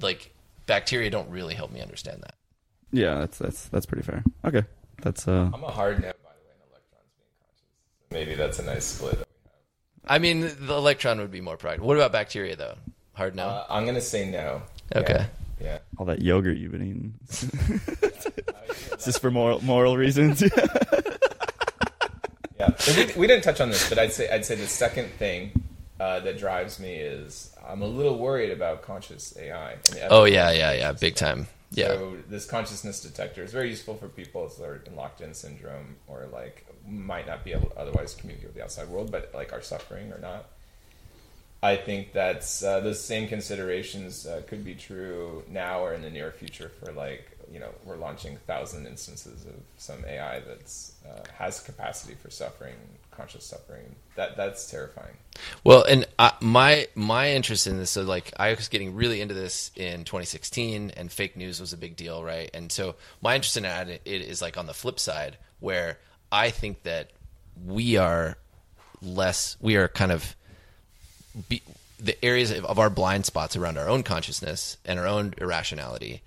[0.00, 0.32] like
[0.66, 2.34] bacteria don't really help me understand that.
[2.92, 4.24] Yeah, that's that's that's pretty fair.
[4.44, 4.64] Okay.
[5.02, 5.50] That's uh.
[5.52, 7.62] I'm a hard no, by the way, in electrons being conscious.
[8.10, 9.18] Maybe that's a nice split.
[9.18, 10.16] That we have.
[10.16, 11.86] I mean, the electron would be more practical.
[11.86, 12.76] What about bacteria though?
[13.12, 13.46] Hard no.
[13.46, 14.62] Uh, I'm gonna say no.
[14.94, 15.26] Okay.
[15.60, 15.66] Yeah.
[15.66, 15.78] yeah.
[15.98, 17.14] all that yogurt you've been eating.
[18.98, 20.42] Is this for moral moral reasons?
[22.58, 25.52] Yeah, we, we didn't touch on this, but I'd say I'd say the second thing
[26.00, 29.76] uh, that drives me is I'm a little worried about conscious AI.
[30.08, 31.48] oh yeah, yeah, yeah, big time.
[31.70, 31.88] Yeah.
[31.88, 36.26] So this consciousness detector is very useful for people that are in locked-in syndrome or
[36.32, 39.60] like might not be able to otherwise communicate with the outside world, but like are
[39.60, 40.46] suffering or not.
[41.62, 46.10] I think that's uh, those same considerations uh, could be true now or in the
[46.10, 51.24] near future for like you know we're launching thousand instances of some AI that's uh,
[51.36, 52.76] has capacity for suffering,
[53.18, 53.96] conscious suffering.
[54.16, 55.16] That that's terrifying.
[55.64, 59.34] Well, and I, my my interest in this, so like I was getting really into
[59.34, 62.48] this in 2016, and fake news was a big deal, right?
[62.54, 65.98] And so my interest in it is like on the flip side, where
[66.30, 67.10] I think that
[67.66, 68.38] we are
[69.02, 70.36] less, we are kind of
[71.48, 71.62] be,
[71.98, 76.22] the areas of, of our blind spots around our own consciousness and our own irrationality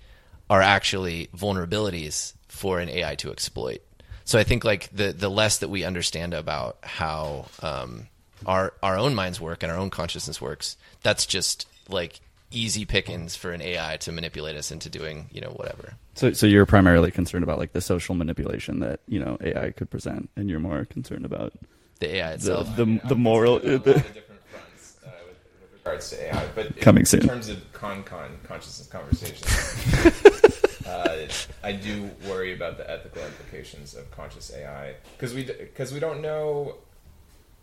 [0.50, 3.80] are actually vulnerabilities for an AI to exploit.
[4.24, 8.08] So I think like the the less that we understand about how um,
[8.46, 12.20] our our own minds work and our own consciousness works, that's just like
[12.50, 15.94] easy pickings for an AI to manipulate us into doing you know whatever.
[16.14, 19.90] So, so you're primarily concerned about like the social manipulation that you know AI could
[19.90, 21.52] present, and you're more concerned about
[22.00, 22.74] the AI itself.
[22.76, 23.60] the, I mean, the I'm moral.
[23.60, 26.72] concerned about a lot of different fronts, uh, with, with regards to AI, but in-
[26.74, 27.20] Coming in soon.
[27.26, 30.41] terms of con con consciousness conversations,
[30.86, 31.26] uh,
[31.62, 36.20] I do worry about the ethical implications of conscious AI because we because we don't
[36.22, 36.76] know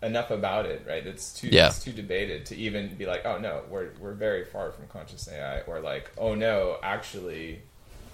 [0.01, 0.83] enough about it.
[0.87, 1.05] Right?
[1.05, 1.67] It's too Yeah.
[1.67, 5.27] it's too debated to even be like, oh no, we're we're very far from conscious
[5.27, 7.61] AI, or like, oh no, actually.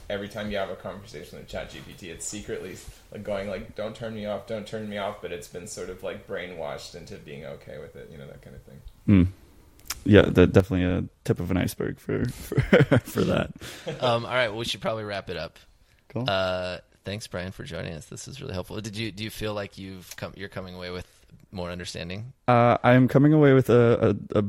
[0.08, 2.78] Every time you have a conversation with ChatGPT, it's secretly
[3.12, 5.89] like going like, "Don't turn me off, don't turn me off," but it's been sort
[5.89, 8.82] of like brainwashed into being okay with it, you know, that kind of thing.
[9.08, 9.28] Mm.
[10.06, 12.62] Yeah, that definitely a tip of an iceberg for for,
[12.99, 13.51] for that.
[14.01, 15.60] um, all right, well, we should probably wrap it up.
[16.10, 16.26] Cool.
[16.28, 18.06] Uh, thanks, Brian, for joining us.
[18.06, 18.80] This is really helpful.
[18.82, 21.08] Did you do you feel like you've come you're coming away with
[21.51, 22.34] more understanding?
[22.47, 24.45] Uh, I'm coming away with a a, a,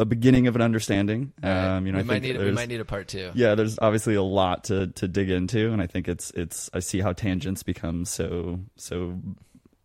[0.00, 1.32] a beginning of an understanding.
[1.42, 3.30] Um, you know, we I might need we might need a part two.
[3.34, 6.80] yeah, there's obviously a lot to to dig into, and I think it's it's I
[6.80, 9.18] see how tangents become so so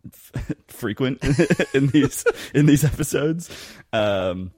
[0.06, 1.22] f- frequent
[1.74, 3.50] in these in these episodes,
[3.92, 4.50] um,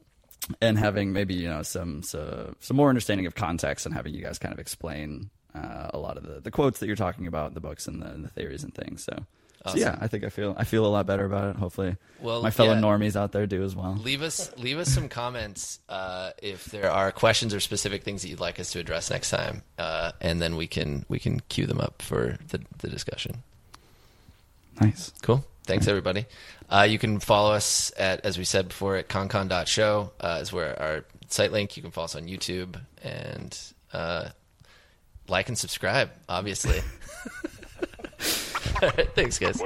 [0.60, 4.22] and having maybe you know some so, some more understanding of context and having you
[4.22, 7.48] guys kind of explain uh, a lot of the, the quotes that you're talking about
[7.48, 9.04] in the books and the, and the theories and things.
[9.04, 9.24] So.
[9.66, 11.56] So yeah, I think I feel I feel a lot better about it.
[11.56, 12.80] Hopefully, Well, my fellow yeah.
[12.80, 13.96] normies out there do as well.
[14.02, 18.28] Leave us leave us some comments uh, if there are questions or specific things that
[18.28, 21.66] you'd like us to address next time, uh, and then we can we can queue
[21.66, 23.42] them up for the, the discussion.
[24.80, 25.12] Nice.
[25.22, 25.44] Cool.
[25.68, 26.24] Thanks, everybody.
[26.70, 30.80] Uh, you can follow us at, as we said before, at concon.show uh, is where
[30.80, 31.76] our site link.
[31.76, 33.56] You can follow us on YouTube and
[33.92, 34.30] uh,
[35.28, 36.80] like and subscribe, obviously.
[38.80, 39.60] All right, thanks, guys.